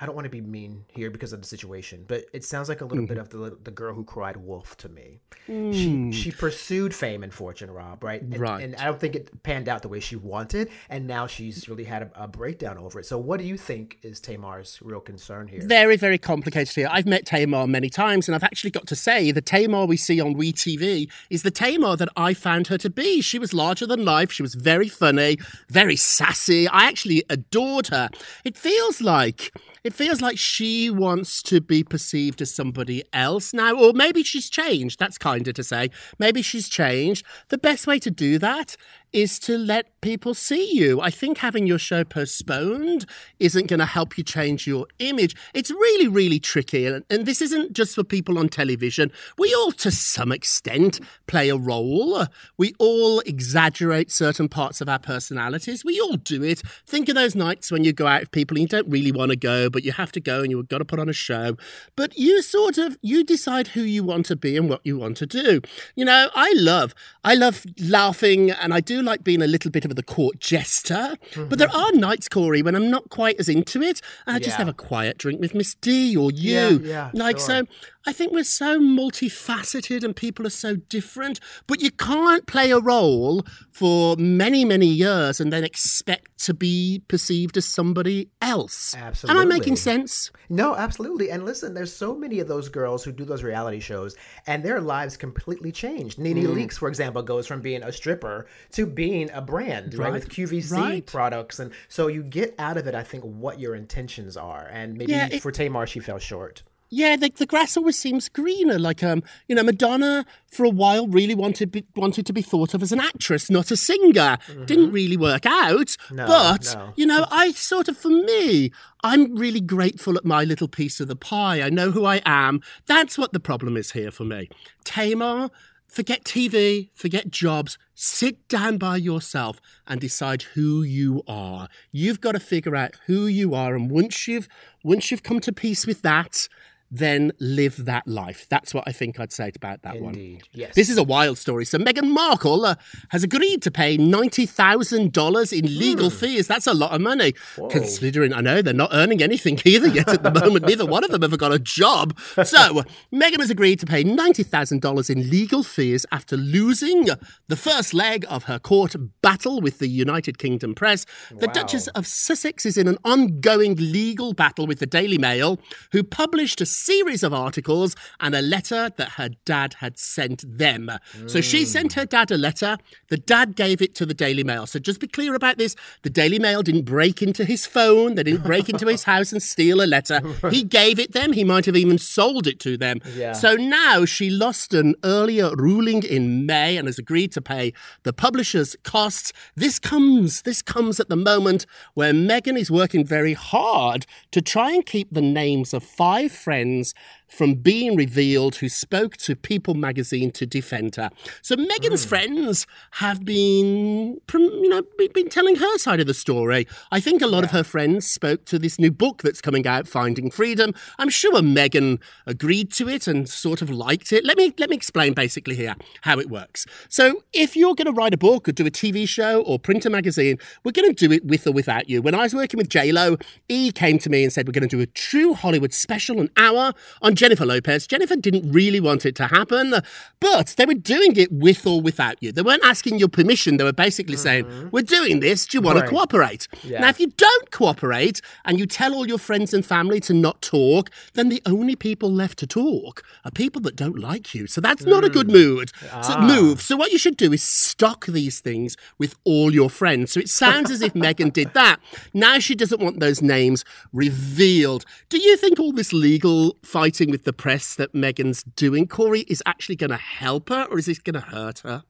I 0.00 0.06
don't 0.06 0.14
want 0.14 0.24
to 0.24 0.30
be 0.30 0.40
mean 0.40 0.84
here 0.88 1.10
because 1.10 1.32
of 1.34 1.42
the 1.42 1.46
situation, 1.46 2.04
but 2.08 2.24
it 2.32 2.42
sounds 2.44 2.68
like 2.68 2.80
a 2.80 2.84
little 2.86 3.06
bit 3.06 3.18
Mm-hmm. 3.18 3.42
of 3.42 3.50
the 3.50 3.58
the 3.64 3.70
girl 3.70 3.94
who 3.94 4.04
cried 4.04 4.36
wolf 4.38 4.76
to 4.78 4.88
me. 4.88 5.20
Mm. 5.48 5.72
She 6.12 6.22
she 6.22 6.30
pursued 6.30 6.94
fame 6.94 7.22
and 7.22 7.32
fortune, 7.34 7.70
Rob, 7.70 8.02
right? 8.02 8.22
And, 8.22 8.38
Right. 8.38 8.64
And 8.64 8.76
I 8.76 8.84
don't 8.86 8.98
think 8.98 9.14
it 9.14 9.42
panned 9.42 9.68
out 9.68 9.82
the 9.82 9.88
way 9.88 10.00
she 10.00 10.16
wanted, 10.16 10.70
and 10.88 11.06
now 11.06 11.26
she's 11.26 11.68
really 11.68 11.84
had 11.84 12.02
a, 12.02 12.10
a 12.24 12.28
breakdown 12.28 12.78
over 12.78 12.98
it. 13.00 13.06
So, 13.06 13.18
what 13.18 13.40
do 13.40 13.46
you 13.46 13.56
think 13.58 13.98
is 14.02 14.20
Tamar's 14.20 14.78
real 14.80 15.00
concern 15.00 15.48
here? 15.48 15.60
Very, 15.62 15.96
very 15.96 16.18
complicated 16.18 16.74
here. 16.74 16.88
I've 16.90 17.06
met 17.06 17.26
Tamar 17.26 17.66
many 17.66 17.90
times, 17.90 18.26
and 18.28 18.34
I've 18.34 18.44
actually 18.44 18.70
got 18.70 18.86
to 18.86 18.96
say 18.96 19.30
the 19.32 19.42
Tamar 19.42 19.84
we 19.86 19.96
see 19.98 20.20
on 20.20 20.34
WeTV 20.34 21.10
is 21.28 21.42
the 21.42 21.50
Tamar 21.50 21.96
that 21.96 22.08
I 22.16 22.32
found 22.34 22.68
her 22.68 22.78
to 22.78 22.88
be. 22.90 23.20
She 23.20 23.38
was 23.38 23.52
larger 23.52 23.86
than 23.86 24.04
life. 24.04 24.32
She 24.32 24.42
was 24.42 24.54
very 24.54 24.88
funny, 24.88 25.36
very 25.68 25.96
sassy. 25.96 26.68
I 26.68 26.84
actually 26.86 27.22
adored 27.28 27.88
her. 27.88 28.08
It 28.44 28.56
feels 28.56 29.00
like 29.00 29.52
it 29.84 29.94
feels 29.94 30.20
like 30.20 30.38
she 30.38 30.90
wants 30.90 31.42
to 31.44 31.60
be 31.60 31.82
perceived 31.82 32.42
as 32.42 32.54
somebody 32.54 33.02
else 33.12 33.52
now, 33.52 33.74
or 33.74 33.92
maybe 33.92 34.22
she's 34.22 34.50
changed. 34.50 34.98
That's 34.98 35.18
kinder 35.18 35.52
to 35.52 35.62
say. 35.62 35.90
Maybe 36.18 36.42
she's 36.42 36.68
changed. 36.68 37.24
The 37.48 37.58
best 37.58 37.86
way 37.86 37.98
to 38.00 38.10
do 38.10 38.38
that 38.38 38.76
is 39.12 39.38
to 39.40 39.58
let 39.58 40.00
people 40.00 40.34
see 40.34 40.72
you. 40.72 41.00
I 41.00 41.10
think 41.10 41.38
having 41.38 41.66
your 41.66 41.78
show 41.78 42.04
postponed 42.04 43.06
isn't 43.38 43.66
going 43.66 43.80
to 43.80 43.86
help 43.86 44.16
you 44.16 44.24
change 44.24 44.66
your 44.66 44.86
image. 44.98 45.36
It's 45.54 45.70
really, 45.70 46.08
really 46.08 46.38
tricky. 46.38 46.86
And, 46.86 47.04
and 47.10 47.26
this 47.26 47.42
isn't 47.42 47.72
just 47.72 47.94
for 47.94 48.04
people 48.04 48.38
on 48.38 48.48
television. 48.48 49.10
We 49.36 49.54
all, 49.54 49.72
to 49.72 49.90
some 49.90 50.32
extent, 50.32 51.00
play 51.26 51.48
a 51.48 51.56
role. 51.56 52.24
We 52.56 52.74
all 52.78 53.20
exaggerate 53.20 54.10
certain 54.10 54.48
parts 54.48 54.80
of 54.80 54.88
our 54.88 54.98
personalities. 54.98 55.84
We 55.84 56.00
all 56.00 56.16
do 56.16 56.42
it. 56.42 56.62
Think 56.86 57.08
of 57.08 57.14
those 57.14 57.34
nights 57.34 57.70
when 57.70 57.84
you 57.84 57.92
go 57.92 58.06
out 58.06 58.20
with 58.20 58.30
people 58.30 58.56
and 58.56 58.62
you 58.62 58.68
don't 58.68 58.88
really 58.88 59.12
want 59.12 59.30
to 59.30 59.36
go, 59.36 59.68
but 59.68 59.84
you 59.84 59.92
have 59.92 60.12
to 60.12 60.20
go 60.20 60.40
and 60.40 60.50
you've 60.50 60.68
got 60.68 60.78
to 60.78 60.84
put 60.84 60.98
on 60.98 61.08
a 61.08 61.14
show. 61.14 61.56
But 61.96 62.16
you 62.16 62.42
sort 62.42 62.78
of, 62.78 62.96
you 63.02 63.24
decide 63.24 63.68
who 63.68 63.82
you 63.82 64.04
want 64.04 64.26
to 64.26 64.36
be 64.36 64.56
and 64.56 64.68
what 64.68 64.80
you 64.84 64.98
want 64.98 65.16
to 65.18 65.26
do. 65.26 65.60
You 65.94 66.04
know, 66.04 66.30
I 66.34 66.52
love, 66.56 66.94
I 67.24 67.34
love 67.34 67.66
laughing 67.78 68.50
and 68.50 68.72
I 68.72 68.80
do 68.80 68.99
like 69.02 69.24
being 69.24 69.42
a 69.42 69.46
little 69.46 69.70
bit 69.70 69.84
of 69.84 69.94
the 69.96 70.02
court 70.02 70.38
jester. 70.40 71.16
But 71.34 71.58
there 71.58 71.68
mm-hmm. 71.68 71.96
are 71.96 71.98
nights, 71.98 72.28
Corey, 72.28 72.62
when 72.62 72.74
I'm 72.74 72.90
not 72.90 73.10
quite 73.10 73.38
as 73.38 73.48
into 73.48 73.82
it 73.82 74.00
and 74.26 74.36
I 74.36 74.38
just 74.38 74.50
Yeah. 74.50 74.58
have 74.58 74.68
a 74.68 74.72
quiet 74.72 75.18
drink 75.18 75.40
with 75.40 75.54
Miss 75.54 75.74
D 75.74 76.16
or 76.16 76.30
you. 76.30 76.80
Yeah, 76.82 76.90
yeah, 76.90 77.10
like, 77.14 77.38
sure. 77.38 77.46
so 77.46 77.62
I 78.06 78.12
think 78.14 78.32
we're 78.32 78.44
so 78.44 78.80
multifaceted 78.80 80.02
and 80.04 80.16
people 80.16 80.46
are 80.46 80.50
so 80.50 80.76
different, 80.76 81.38
but 81.66 81.82
you 81.82 81.90
can't 81.90 82.46
play 82.46 82.70
a 82.70 82.78
role 82.80 83.44
for 83.70 84.16
many, 84.16 84.64
many 84.64 84.86
years 84.86 85.38
and 85.38 85.52
then 85.52 85.64
expect 85.64 86.38
to 86.44 86.54
be 86.54 87.02
perceived 87.08 87.56
as 87.58 87.66
somebody 87.66 88.30
else. 88.40 88.94
Absolutely. 88.96 89.42
Am 89.42 89.46
I 89.46 89.54
making 89.58 89.76
sense? 89.76 90.30
No, 90.48 90.74
absolutely. 90.76 91.30
And 91.30 91.44
listen, 91.44 91.74
there's 91.74 91.92
so 91.94 92.14
many 92.14 92.40
of 92.40 92.48
those 92.48 92.70
girls 92.70 93.04
who 93.04 93.12
do 93.12 93.24
those 93.24 93.42
reality 93.42 93.80
shows, 93.80 94.16
and 94.46 94.62
their 94.64 94.80
lives 94.80 95.16
completely 95.18 95.70
changed. 95.70 96.18
Nene 96.18 96.38
Mm. 96.44 96.54
Leakes, 96.54 96.78
for 96.78 96.88
example, 96.88 97.22
goes 97.22 97.46
from 97.46 97.60
being 97.60 97.82
a 97.82 97.92
stripper 97.92 98.46
to 98.72 98.86
being 98.86 99.30
a 99.32 99.42
brand, 99.42 99.92
right, 99.94 100.04
Right. 100.04 100.12
with 100.14 100.30
QVC 100.30 100.72
Right. 100.74 101.06
products, 101.06 101.58
and 101.58 101.70
so 101.88 102.06
you 102.06 102.22
get 102.22 102.54
out 102.58 102.78
of 102.78 102.86
it. 102.86 102.94
I 102.94 103.02
think 103.02 103.24
what 103.24 103.60
your 103.60 103.74
intentions 103.74 104.36
are, 104.38 104.68
and 104.72 104.96
maybe 104.96 105.12
Yeah, 105.12 105.28
it- 105.30 105.42
for 105.42 105.52
Tamar, 105.52 105.86
she 105.86 106.00
fell 106.00 106.18
short. 106.18 106.62
Yeah, 106.92 107.14
the, 107.14 107.30
the 107.30 107.46
grass 107.46 107.76
always 107.76 107.98
seems 107.98 108.28
greener. 108.28 108.78
Like, 108.78 109.02
um, 109.04 109.22
you 109.46 109.54
know, 109.54 109.62
Madonna 109.62 110.26
for 110.48 110.64
a 110.64 110.70
while 110.70 111.06
really 111.06 111.36
wanted 111.36 111.70
be, 111.70 111.86
wanted 111.94 112.26
to 112.26 112.32
be 112.32 112.42
thought 112.42 112.74
of 112.74 112.82
as 112.82 112.90
an 112.90 113.00
actress, 113.00 113.48
not 113.48 113.70
a 113.70 113.76
singer. 113.76 114.38
Didn't 114.66 114.90
really 114.90 115.16
work 115.16 115.46
out. 115.46 115.96
No, 116.10 116.26
but 116.26 116.74
no. 116.74 116.92
you 116.96 117.06
know, 117.06 117.26
I 117.30 117.52
sort 117.52 117.88
of, 117.88 117.96
for 117.96 118.08
me, 118.08 118.72
I'm 119.04 119.36
really 119.36 119.60
grateful 119.60 120.16
at 120.16 120.24
my 120.24 120.42
little 120.42 120.68
piece 120.68 120.98
of 120.98 121.06
the 121.06 121.16
pie. 121.16 121.62
I 121.62 121.70
know 121.70 121.92
who 121.92 122.04
I 122.04 122.20
am. 122.26 122.60
That's 122.86 123.16
what 123.16 123.32
the 123.32 123.40
problem 123.40 123.76
is 123.76 123.92
here 123.92 124.10
for 124.10 124.24
me. 124.24 124.48
Tamar. 124.84 125.50
Forget 125.86 126.22
TV, 126.22 126.90
forget 126.94 127.32
jobs, 127.32 127.76
sit 127.96 128.46
down 128.46 128.78
by 128.78 128.96
yourself 128.96 129.60
and 129.88 130.00
decide 130.00 130.42
who 130.42 130.84
you 130.84 131.24
are. 131.26 131.68
You've 131.90 132.20
got 132.20 132.32
to 132.32 132.38
figure 132.38 132.76
out 132.76 132.94
who 133.06 133.26
you 133.26 133.54
are 133.56 133.74
and 133.74 133.90
once 133.90 134.28
you've 134.28 134.46
once 134.84 135.10
you've 135.10 135.24
come 135.24 135.40
to 135.40 135.52
peace 135.52 135.88
with 135.88 136.02
that, 136.02 136.48
then 136.90 137.32
live 137.38 137.84
that 137.84 138.06
life. 138.06 138.46
That's 138.48 138.74
what 138.74 138.84
I 138.86 138.92
think 138.92 139.20
I'd 139.20 139.32
say 139.32 139.52
about 139.54 139.82
that 139.82 140.00
one. 140.00 140.40
Yes. 140.52 140.74
This 140.74 140.90
is 140.90 140.98
a 140.98 141.02
wild 141.02 141.38
story. 141.38 141.64
So 141.64 141.78
Meghan 141.78 142.10
Markle 142.10 142.64
uh, 142.64 142.74
has 143.10 143.22
agreed 143.22 143.62
to 143.62 143.70
pay 143.70 143.96
ninety 143.96 144.46
thousand 144.46 145.12
dollars 145.12 145.52
in 145.52 145.66
legal 145.66 146.10
fees. 146.10 146.46
That's 146.46 146.66
a 146.66 146.74
lot 146.74 146.92
of 146.92 147.00
money, 147.00 147.34
considering 147.70 148.32
I 148.32 148.40
know 148.40 148.62
they're 148.62 148.74
not 148.74 148.90
earning 148.92 149.22
anything 149.22 149.60
either 149.64 149.88
yet 149.88 150.08
at 150.08 150.22
the 150.22 150.30
moment. 150.32 150.66
Neither 150.66 150.86
one 150.86 151.04
of 151.04 151.10
them 151.10 151.22
ever 151.22 151.36
got 151.36 151.52
a 151.52 151.58
job. 151.58 152.18
So 152.44 152.82
Meghan 153.12 153.40
has 153.40 153.50
agreed 153.50 153.78
to 153.80 153.86
pay 153.86 154.02
ninety 154.02 154.42
thousand 154.42 154.80
dollars 154.82 155.10
in 155.10 155.30
legal 155.30 155.62
fees 155.62 156.04
after 156.10 156.36
losing 156.36 157.08
the 157.48 157.56
first 157.56 157.94
leg 157.94 158.24
of 158.28 158.44
her 158.44 158.58
court 158.58 158.96
battle 159.22 159.60
with 159.60 159.78
the 159.78 159.88
United 159.88 160.38
Kingdom 160.38 160.74
press. 160.74 161.06
The 161.30 161.46
Duchess 161.48 161.86
of 161.88 162.06
Sussex 162.06 162.66
is 162.66 162.76
in 162.76 162.88
an 162.88 162.98
ongoing 163.04 163.76
legal 163.76 164.32
battle 164.32 164.66
with 164.66 164.78
the 164.78 164.86
Daily 164.86 165.18
Mail, 165.18 165.58
who 165.92 166.02
published 166.02 166.60
a 166.60 166.66
series 166.80 167.22
of 167.22 167.32
articles 167.32 167.94
and 168.20 168.34
a 168.34 168.42
letter 168.42 168.90
that 168.96 169.10
her 169.12 169.30
dad 169.44 169.74
had 169.74 169.98
sent 169.98 170.44
them. 170.46 170.90
So 171.26 171.40
she 171.40 171.62
mm. 171.62 171.66
sent 171.66 171.92
her 171.94 172.06
dad 172.06 172.30
a 172.30 172.38
letter. 172.38 172.78
The 173.08 173.16
dad 173.16 173.56
gave 173.56 173.82
it 173.82 173.94
to 173.96 174.06
the 174.06 174.14
Daily 174.14 174.44
Mail. 174.44 174.66
So 174.66 174.78
just 174.78 175.00
be 175.00 175.06
clear 175.06 175.34
about 175.34 175.58
this. 175.58 175.76
The 176.02 176.10
Daily 176.10 176.38
Mail 176.38 176.62
didn't 176.62 176.84
break 176.84 177.22
into 177.22 177.44
his 177.44 177.66
phone, 177.66 178.14
they 178.14 178.22
didn't 178.22 178.44
break 178.44 178.68
into 178.68 178.86
his 178.86 179.04
house 179.12 179.32
and 179.32 179.42
steal 179.42 179.82
a 179.82 179.86
letter. 179.86 180.20
He 180.50 180.62
gave 180.62 180.98
it 180.98 181.12
them. 181.12 181.32
He 181.32 181.44
might 181.44 181.66
have 181.66 181.76
even 181.76 181.98
sold 181.98 182.46
it 182.46 182.58
to 182.60 182.76
them. 182.76 183.00
Yeah. 183.14 183.32
So 183.32 183.54
now 183.54 184.04
she 184.04 184.30
lost 184.30 184.74
an 184.74 184.94
earlier 185.04 185.54
ruling 185.54 186.02
in 186.02 186.46
May 186.46 186.76
and 186.76 186.86
has 186.88 186.98
agreed 186.98 187.32
to 187.32 187.42
pay 187.42 187.72
the 188.04 188.12
publisher's 188.12 188.76
costs. 188.84 189.32
This 189.54 189.78
comes 189.78 190.42
this 190.42 190.62
comes 190.62 191.00
at 191.00 191.08
the 191.08 191.16
moment 191.16 191.66
where 191.94 192.12
Meghan 192.12 192.58
is 192.58 192.70
working 192.70 193.04
very 193.04 193.34
hard 193.34 194.06
to 194.30 194.40
try 194.40 194.72
and 194.72 194.84
keep 194.84 195.08
the 195.12 195.20
names 195.20 195.74
of 195.74 195.82
five 195.82 196.32
friends 196.32 196.69
Things 196.70 196.94
from 197.30 197.54
being 197.54 197.96
revealed 197.96 198.56
who 198.56 198.68
spoke 198.68 199.16
to 199.18 199.36
People 199.36 199.74
magazine 199.74 200.30
to 200.32 200.46
defend 200.46 200.96
her. 200.96 201.10
So 201.42 201.56
Meghan's 201.56 202.04
hmm. 202.04 202.08
friends 202.08 202.66
have 202.92 203.24
been, 203.24 204.20
you 204.32 204.68
know, 204.68 204.82
been- 205.14 205.28
telling 205.28 205.56
her 205.56 205.78
side 205.78 206.00
of 206.00 206.06
the 206.06 206.14
story. 206.14 206.66
I 206.90 206.98
think 206.98 207.22
a 207.22 207.26
lot 207.26 207.44
of 207.44 207.52
her 207.52 207.62
friends 207.62 208.10
spoke 208.10 208.44
to 208.46 208.58
this 208.58 208.78
new 208.78 208.90
book 208.90 209.22
that's 209.22 209.40
coming 209.40 209.66
out, 209.66 209.86
Finding 209.86 210.30
Freedom. 210.30 210.74
I'm 210.98 211.08
sure 211.08 211.40
Meghan 211.40 212.00
agreed 212.26 212.72
to 212.72 212.88
it 212.88 213.06
and 213.06 213.28
sort 213.28 213.62
of 213.62 213.70
liked 213.70 214.12
it. 214.12 214.24
Let 214.24 214.36
me 214.36 214.52
let 214.58 214.68
me 214.68 214.76
explain 214.76 215.12
basically 215.14 215.54
here 215.54 215.76
how 216.02 216.18
it 216.18 216.28
works. 216.28 216.66
So 216.88 217.22
if 217.32 217.56
you're 217.56 217.74
going 217.74 217.86
to 217.86 217.92
write 217.92 218.12
a 218.12 218.18
book 218.18 218.48
or 218.48 218.52
do 218.52 218.66
a 218.66 218.70
TV 218.70 219.08
show 219.08 219.42
or 219.42 219.58
print 219.58 219.86
a 219.86 219.90
magazine, 219.90 220.38
we're 220.64 220.72
going 220.72 220.92
to 220.92 221.08
do 221.08 221.12
it 221.12 221.24
with 221.24 221.46
or 221.46 221.52
without 221.52 221.88
you. 221.88 222.02
When 222.02 222.14
I 222.14 222.22
was 222.22 222.34
working 222.34 222.58
with 222.58 222.68
J 222.68 222.90
Lo, 222.90 223.16
E 223.48 223.70
came 223.70 223.98
to 223.98 224.10
me 224.10 224.24
and 224.24 224.32
said 224.32 224.48
we're 224.48 224.52
going 224.52 224.68
to 224.68 224.76
do 224.76 224.82
a 224.82 224.86
true 224.86 225.34
Hollywood 225.34 225.72
special, 225.72 226.20
an 226.20 226.30
hour 226.36 226.72
on 227.02 227.14
Jennifer 227.20 227.44
Lopez. 227.44 227.86
Jennifer 227.86 228.16
didn't 228.16 228.50
really 228.50 228.80
want 228.80 229.04
it 229.04 229.14
to 229.16 229.26
happen, 229.26 229.74
but 230.20 230.54
they 230.56 230.64
were 230.64 230.72
doing 230.72 231.16
it 231.16 231.30
with 231.30 231.66
or 231.66 231.78
without 231.78 232.16
you. 232.22 232.32
They 232.32 232.40
weren't 232.40 232.64
asking 232.64 232.98
your 232.98 233.10
permission. 233.10 233.58
They 233.58 233.64
were 233.64 233.74
basically 233.74 234.16
saying, 234.16 234.46
mm-hmm. 234.46 234.68
"We're 234.72 234.90
doing 234.98 235.20
this. 235.20 235.44
Do 235.44 235.58
you 235.58 235.60
want 235.60 235.76
Right. 235.76 235.84
to 235.84 235.90
cooperate?" 235.90 236.48
Yeah. 236.64 236.80
Now, 236.80 236.88
if 236.88 236.98
you 236.98 237.08
don't 237.18 237.50
cooperate 237.50 238.22
and 238.46 238.58
you 238.58 238.64
tell 238.64 238.94
all 238.94 239.06
your 239.06 239.18
friends 239.18 239.52
and 239.52 239.66
family 239.66 240.00
to 240.00 240.14
not 240.14 240.40
talk, 240.40 240.90
then 241.12 241.28
the 241.28 241.42
only 241.44 241.76
people 241.76 242.10
left 242.10 242.38
to 242.38 242.46
talk 242.46 243.04
are 243.26 243.30
people 243.30 243.60
that 243.66 243.76
don't 243.76 243.98
like 243.98 244.34
you. 244.34 244.46
So 244.46 244.62
that's 244.62 244.86
not 244.86 245.04
a 245.04 245.10
good 245.10 245.28
mm. 245.28 245.32
mood. 245.32 245.72
So 246.08 246.14
ah. 246.16 246.26
move. 246.26 246.62
So 246.62 246.74
what 246.74 246.90
you 246.90 246.96
should 246.96 247.18
do 247.18 247.34
is 247.34 247.42
stock 247.42 248.06
these 248.06 248.40
things 248.40 248.78
with 248.96 249.14
all 249.24 249.52
your 249.52 249.68
friends. 249.68 250.12
So 250.12 250.20
it 250.20 250.30
sounds 250.30 250.70
as 250.70 250.80
if 250.80 250.94
Meghan 250.94 251.34
did 251.34 251.52
that. 251.60 251.80
Now 252.14 252.38
she 252.38 252.54
doesn't 252.54 252.80
want 252.80 252.98
those 252.98 253.20
names 253.20 253.62
revealed. 253.92 254.86
Do 255.10 255.18
you 255.18 255.36
think 255.36 255.60
all 255.60 255.72
this 255.72 255.92
legal 255.92 256.56
fighting 256.62 257.09
with 257.10 257.24
the 257.24 257.32
press 257.32 257.74
that 257.74 257.92
Meghan's 257.92 258.42
doing, 258.42 258.86
Corey, 258.86 259.20
is 259.22 259.42
actually 259.46 259.76
going 259.76 259.90
to 259.90 259.96
help 259.96 260.48
her 260.48 260.66
or 260.70 260.78
is 260.78 260.86
this 260.86 260.98
going 260.98 261.14
to 261.14 261.20
hurt 261.20 261.60
her? 261.60 261.84